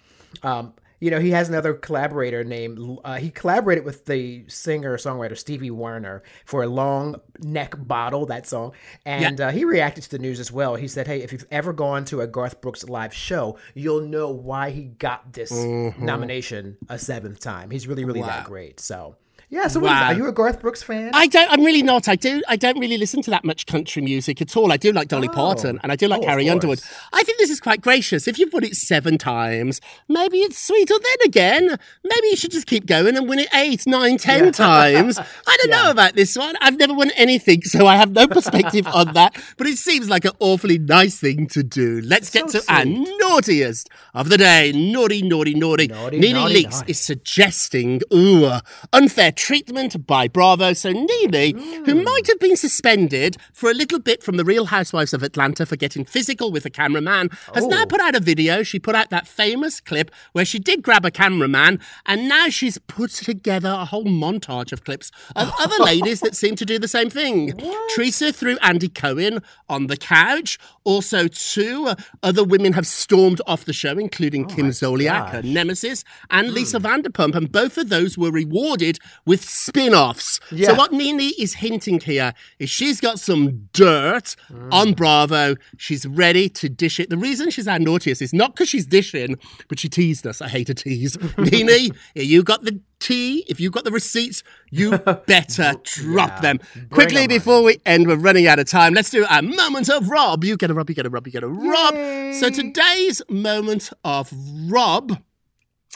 um, 0.43 0.75
you 1.01 1.11
know, 1.11 1.21
he 1.21 1.31
has 1.31 1.49
another 1.49 1.75
collaborator 1.75 2.43
named, 2.45 2.99
uh, 3.05 3.17
he 3.17 3.31
collaborated 3.31 3.85
with 3.85 4.05
the 4.07 4.45
singer 4.49 4.97
songwriter 4.97 5.37
Stevie 5.37 5.71
Wariner 5.71 6.23
for 6.45 6.63
a 6.63 6.67
long 6.69 7.17
neck 7.41 7.75
bottle, 7.79 8.27
that 8.27 8.47
song. 8.47 8.73
And 9.05 9.41
uh, 9.41 9.51
he 9.51 9.65
reacted 9.65 10.05
to 10.05 10.11
the 10.11 10.19
news 10.19 10.41
as 10.41 10.51
well. 10.51 10.75
He 10.75 10.89
said, 10.89 11.07
Hey, 11.07 11.23
if 11.23 11.33
you've 11.33 11.47
ever 11.51 11.73
gone 11.73 12.05
to 12.07 12.21
a 12.21 12.27
Garth 12.27 12.61
Brooks 12.61 12.85
live 12.89 13.15
show, 13.15 13.59
you'll 13.75 14.07
know 14.07 14.31
why 14.31 14.71
he 14.71 14.85
got 14.85 15.33
this 15.33 15.53
Mhm. 15.53 15.99
nomination 15.99 16.77
a 16.89 16.99
seventh 16.99 17.41
time. 17.41 17.71
He's 17.71 17.87
really, 17.87 18.05
really 18.05 18.21
Wow. 18.21 18.27
that 18.27 18.45
great. 18.45 18.81
So, 18.81 19.17
yeah. 19.51 19.69
So, 19.69 19.81
Wow. 19.81 20.09
are 20.09 20.15
you 20.15 20.27
a 20.27 20.33
Garth 20.33 20.61
Brooks 20.61 20.83
fan? 20.83 21.11
I 21.15 21.27
don't. 21.27 21.51
I'm 21.51 21.63
really 21.65 21.83
not. 21.83 22.09
I 22.09 22.17
do. 22.17 22.43
I 22.49 22.57
don't 22.57 22.79
really 22.79 22.99
listen 22.99 23.23
to 23.23 23.31
that 23.31 23.45
much 23.45 23.67
country 23.67 24.03
music 24.03 24.41
at 24.43 24.57
all. 24.57 24.73
I 24.73 24.77
do 24.77 24.93
like 24.93 25.09
Dolly 25.09 25.29
Oh. 25.29 25.33
Parton, 25.35 25.79
and 25.83 25.91
I 25.93 25.97
do 25.97 26.07
like 26.09 26.21
Oh, 26.23 26.25
Carrie 26.25 26.49
Underwood. 26.51 26.81
I 27.13 27.23
think 27.23 27.39
this 27.39 27.51
is 27.51 27.61
quite 27.61 27.81
gracious. 27.81 28.29
If 28.29 28.39
you've 28.39 28.53
won 28.53 28.65
it 28.65 28.75
seven 28.75 29.19
times, 29.19 29.81
maybe 30.09 30.39
it's 30.39 30.59
sweet. 30.65 30.91
Or 30.91 30.99
then 30.99 31.17
again, 31.27 31.79
maybe 32.05 32.27
you 32.29 32.37
should 32.37 32.51
just 32.51 32.67
keep 32.67 32.87
going 32.87 33.17
and 33.17 33.29
win 33.29 33.39
it 33.39 33.49
eight, 33.55 33.87
nine, 33.87 34.19
ten 34.19 34.47
Yeah. 34.47 34.51
times. 34.51 35.19
I 35.19 35.57
don't 35.63 35.71
know 35.85 35.91
about 35.91 36.15
this 36.15 36.37
one. 36.37 36.55
I've 36.61 36.77
never 36.79 36.95
won 36.95 37.11
anything, 37.17 37.63
so 37.63 37.87
I 37.87 37.97
have 37.97 38.13
no 38.13 38.27
perspective 38.29 38.87
on 38.95 39.13
that. 39.15 39.37
But 39.57 39.67
it 39.67 39.79
seems 39.79 40.09
like 40.11 40.25
an 40.25 40.33
awfully 40.41 40.79
nice 40.79 41.19
thing 41.19 41.47
to 41.49 41.63
do. 41.63 42.01
Let's 42.05 42.31
get 42.31 42.49
to 42.49 42.63
our 42.69 42.85
naughtiest 42.85 43.89
of 44.15 44.29
the 44.29 44.37
day. 44.39 44.73
Naughty, 44.73 45.23
naughty, 45.23 45.55
naughty. 45.55 45.89
Naughty, 45.89 46.19
Nene 46.19 46.35
naughty, 46.35 46.55
Leakes 46.65 46.71
naughty. 46.81 46.91
is 46.91 47.01
suggesting 47.01 48.01
ooh, 48.13 48.51
unfair 48.93 49.33
treatment 49.39 50.07
by 50.07 50.29
Bravo. 50.29 50.73
So 50.73 50.91
Nene, 50.93 51.57
who 51.87 51.95
Hmm. 51.95 52.03
might 52.05 52.27
have 52.27 52.39
been 52.41 52.57
suspended 52.57 53.37
for 53.53 53.71
a 53.71 53.75
little 53.75 53.99
bit 53.99 54.23
from 54.23 54.37
the 54.37 54.45
Real 54.45 54.67
Housewives 54.67 55.15
of 55.15 55.23
Atlanta 55.23 55.65
for 55.65 55.77
getting 55.77 56.05
physical 56.05 56.51
with 56.53 56.67
a 56.67 56.71
cameraman, 56.71 57.31
has 57.55 57.67
now 57.67 57.83
Oh. 57.83 57.87
put 57.87 58.01
out 58.01 58.15
a 58.15 58.21
video. 58.21 58.63
She 58.63 58.79
put 58.79 58.95
out 58.95 59.11
that 59.11 59.27
famous 59.27 59.81
clip 59.81 60.11
where 60.33 60.45
she 60.45 60.59
did 60.59 60.83
grab 60.83 61.05
a 61.05 61.11
cameraman, 61.11 61.79
and 62.07 62.29
now 62.29 62.49
she's 62.49 62.79
put 62.89 63.11
together 63.11 63.69
a 63.71 63.85
whole 63.85 64.05
montage 64.05 64.73
of 64.73 64.85
clips 64.85 65.11
of 65.37 65.53
other 65.61 65.77
ladies 65.85 66.21
that 66.21 66.35
seem 66.37 66.57
to 66.57 66.65
do 66.67 66.79
the 66.79 66.89
same 66.89 67.09
thing. 67.11 67.53
Teresa 67.95 68.33
threw 68.33 68.57
Andy 68.59 68.89
Cohen 68.89 69.41
on 69.69 69.87
the 69.87 69.97
couch. 69.97 70.59
Also, 70.85 71.29
two 71.29 71.91
other 72.23 72.43
women 72.45 72.73
have 72.75 72.87
stormed 72.87 73.09
stormed 73.19 73.41
off 73.47 73.65
the 73.65 73.73
show, 73.73 73.99
including 73.99 74.47
Kim 74.47 74.69
Zolciak, 74.71 75.31
her 75.31 75.43
nemesis, 75.43 76.05
and 76.31 76.53
Lisa 76.53 76.79
Vanderpump, 76.79 77.35
and 77.35 77.51
both 77.51 77.77
of 77.79 77.89
those 77.89 78.19
were 78.19 78.31
rewarded 78.31 78.99
with 79.29 79.45
spin 79.45 79.95
offs. 79.95 80.41
Yeah. 80.51 80.69
So, 80.69 80.75
what 80.75 80.91
Nene 80.91 81.33
is 81.39 81.55
hinting 81.55 82.01
here 82.01 82.33
is 82.59 82.71
she's 82.71 82.99
got 82.99 83.21
some 83.21 83.69
dirt 83.75 84.35
on 84.73 84.95
Bravo. 84.95 85.55
She's 85.77 86.07
ready 86.07 86.49
to 86.49 86.69
dish 86.71 86.99
it. 86.99 87.11
The 87.11 87.19
reason 87.19 87.51
she's 87.51 87.69
our 87.69 87.79
naughtiest 87.79 88.23
is 88.23 88.33
not 88.33 88.55
because 88.55 88.71
she's 88.71 88.87
dishing, 88.87 89.37
but 89.69 89.79
she 89.79 89.91
teased 89.91 90.27
us. 90.27 90.41
I 90.41 90.49
hate 90.49 90.71
a 90.71 90.75
tease. 90.75 91.19
Nene, 91.39 91.93
you 92.15 92.43
got 92.43 92.65
the 92.65 92.81
tea. 93.01 93.45
If 93.49 93.61
you've 93.61 93.73
got 93.73 93.85
the 93.85 93.91
receipts, 93.91 94.43
you 94.71 94.97
better 95.27 95.75
drop 95.85 96.41
them. 96.41 96.59
Quickly 96.91 97.27
before 97.27 97.63
we 97.63 97.81
end, 97.85 98.09
we're 98.09 98.17
running 98.17 98.47
out 98.47 98.59
of 98.59 98.67
time. 98.67 98.95
Let's 98.95 99.11
do 99.11 99.27
a 99.29 99.43
moment 99.43 99.91
of 99.91 100.09
Rob. 100.09 100.43
You 100.43 100.57
get 100.57 100.71
a 100.71 100.75
Rob, 100.75 100.89
you 100.89 100.97
get 100.97 101.05
a 101.05 101.11
Rob, 101.11 101.27
you 101.27 101.33
get 101.33 101.45
a 101.45 101.49
Rob. 101.49 101.95
So 102.35 102.49
today's 102.49 103.21
moment 103.29 103.91
of 104.05 104.33
Rob 104.71 105.19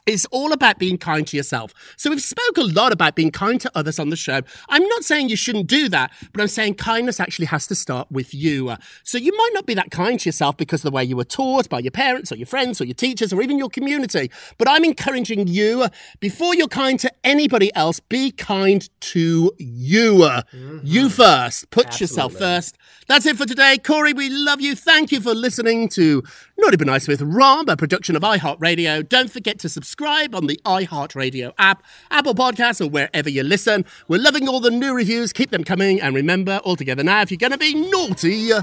is 0.07 0.27
all 0.33 0.53
about 0.53 0.79
being 0.79 0.99
kind 0.99 1.27
to 1.29 1.37
yourself. 1.37 1.73
So 1.97 2.11
we've 2.11 2.21
spoke 2.21 2.57
a 2.57 2.63
lot 2.63 2.93
about 2.93 3.15
being 3.15 3.31
kind 3.31 3.61
to 3.61 3.71
others 3.75 3.99
on 3.99 4.11
the 4.11 4.17
show. 4.17 4.41
I'm 4.69 4.87
not 4.89 5.05
saying 5.05 5.29
you 5.29 5.37
shouldn't 5.37 5.69
do 5.69 5.89
that, 5.91 6.11
but 6.33 6.41
I'm 6.41 6.49
saying 6.49 6.75
kindness 6.75 7.21
actually 7.21 7.47
has 7.47 7.67
to 7.69 7.75
start 7.75 8.11
with 8.11 8.35
you. 8.35 8.75
So 9.05 9.19
you 9.19 9.37
might 9.37 9.51
not 9.55 9.67
be 9.67 9.75
that 9.75 9.91
kind 9.91 10.19
to 10.19 10.29
yourself 10.29 10.57
because 10.57 10.81
of 10.81 10.91
the 10.91 10.95
way 10.95 11.05
you 11.05 11.17
were 11.17 11.25
taught 11.25 11.69
by 11.69 11.79
your 11.79 11.93
parents 11.93 12.33
or 12.33 12.37
your 12.37 12.47
friends 12.47 12.81
or 12.81 12.85
your 12.85 12.95
teachers 12.95 13.33
or 13.33 13.43
even 13.43 13.59
your 13.59 13.69
community. 13.69 14.31
But 14.59 14.69
I'm 14.69 14.85
encouraging 14.85 15.47
you, 15.47 15.87
before 16.21 16.55
you're 16.55 16.69
kind 16.69 16.99
to 17.01 17.13
anybody 17.23 17.73
else, 17.75 18.01
be 18.01 18.33
kind 18.33 18.89
to 19.01 19.53
you. 19.59 20.25
Uh, 20.25 20.43
You 20.83 21.09
first. 21.11 21.71
Put 21.71 22.01
yourself 22.01 22.35
first. 22.35 22.77
That's 23.07 23.27
it 23.27 23.37
for 23.37 23.47
today. 23.47 23.79
Corey, 23.79 24.13
we 24.13 24.31
love 24.31 24.61
you. 24.61 24.75
Thank 24.75 25.13
you 25.13 25.21
for 25.21 25.35
listening 25.35 25.89
to 25.91 26.23
Naughty 26.63 26.77
But 26.77 26.87
Nice 26.87 27.09
with 27.09 27.21
Rob, 27.23 27.69
a 27.69 27.77
production 27.77 28.15
of 28.15 28.23
iHeartRadio. 28.23 29.09
Don't 29.09 29.33
forget 29.33 29.59
to 29.59 29.69
subscribe 29.69 30.33
on 30.33 30.47
the 30.47 30.61
iHeartRadio 30.65 31.53
app, 31.59 31.83
Apple 32.09 32.37
Podcasts, 32.37 32.81
or 32.81 32.89
wherever 32.89 33.29
you 33.29 33.43
listen. 33.43 33.85
We're 34.07 34.21
loving 34.21 34.49
all 34.49 34.61
the 34.61 34.71
new 34.71 34.95
reviews. 34.95 35.33
Keep 35.33 35.51
them 35.51 35.65
coming. 35.65 36.01
And 36.01 36.15
remember, 36.15 36.61
all 36.63 36.77
together 36.77 37.03
now, 37.03 37.21
if 37.23 37.33
you're 37.33 37.39
going 37.39 37.53
uh, 37.53 37.57
to 37.57 37.59
be 37.59 37.75
naughty, 37.91 38.37
you 38.37 38.61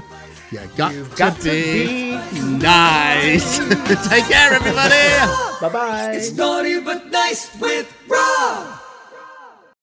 got, 0.78 0.94
got 1.14 1.36
to, 1.40 1.42
to 1.42 1.50
be, 1.50 2.12
nice. 2.56 3.58
Take 4.08 4.24
care, 4.24 4.54
everybody. 4.54 5.60
Bye 5.60 5.68
bye. 5.70 6.12
It's 6.14 6.32
naughty 6.32 6.80
but 6.80 7.10
nice 7.10 7.54
with 7.60 7.94
Rob. 8.08 8.80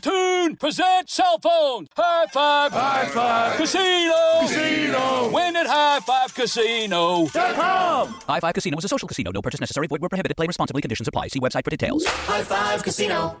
Platoon, 0.00 0.56
present 0.56 1.08
cell 1.08 1.38
phone. 1.38 1.86
High 1.96 2.26
five. 2.26 2.70
High 2.72 3.06
five. 3.06 3.56
Casino. 3.56 4.40
Casino. 4.40 5.30
Win 5.32 5.56
at 5.56 5.66
High 5.66 6.00
Five 6.00 6.34
Casino. 6.34 7.24
High 7.26 8.40
Five 8.40 8.52
Casino 8.52 8.76
is 8.76 8.84
a 8.84 8.88
social 8.88 9.08
casino. 9.08 9.30
No 9.32 9.40
purchase 9.40 9.60
necessary. 9.60 9.86
Void 9.86 10.02
where 10.02 10.10
prohibited. 10.10 10.36
Play 10.36 10.46
responsibly. 10.46 10.82
Conditions 10.82 11.08
apply. 11.08 11.28
See 11.28 11.40
website 11.40 11.64
for 11.64 11.70
details. 11.70 12.04
High 12.04 12.42
Five 12.42 12.82
Casino. 12.82 13.40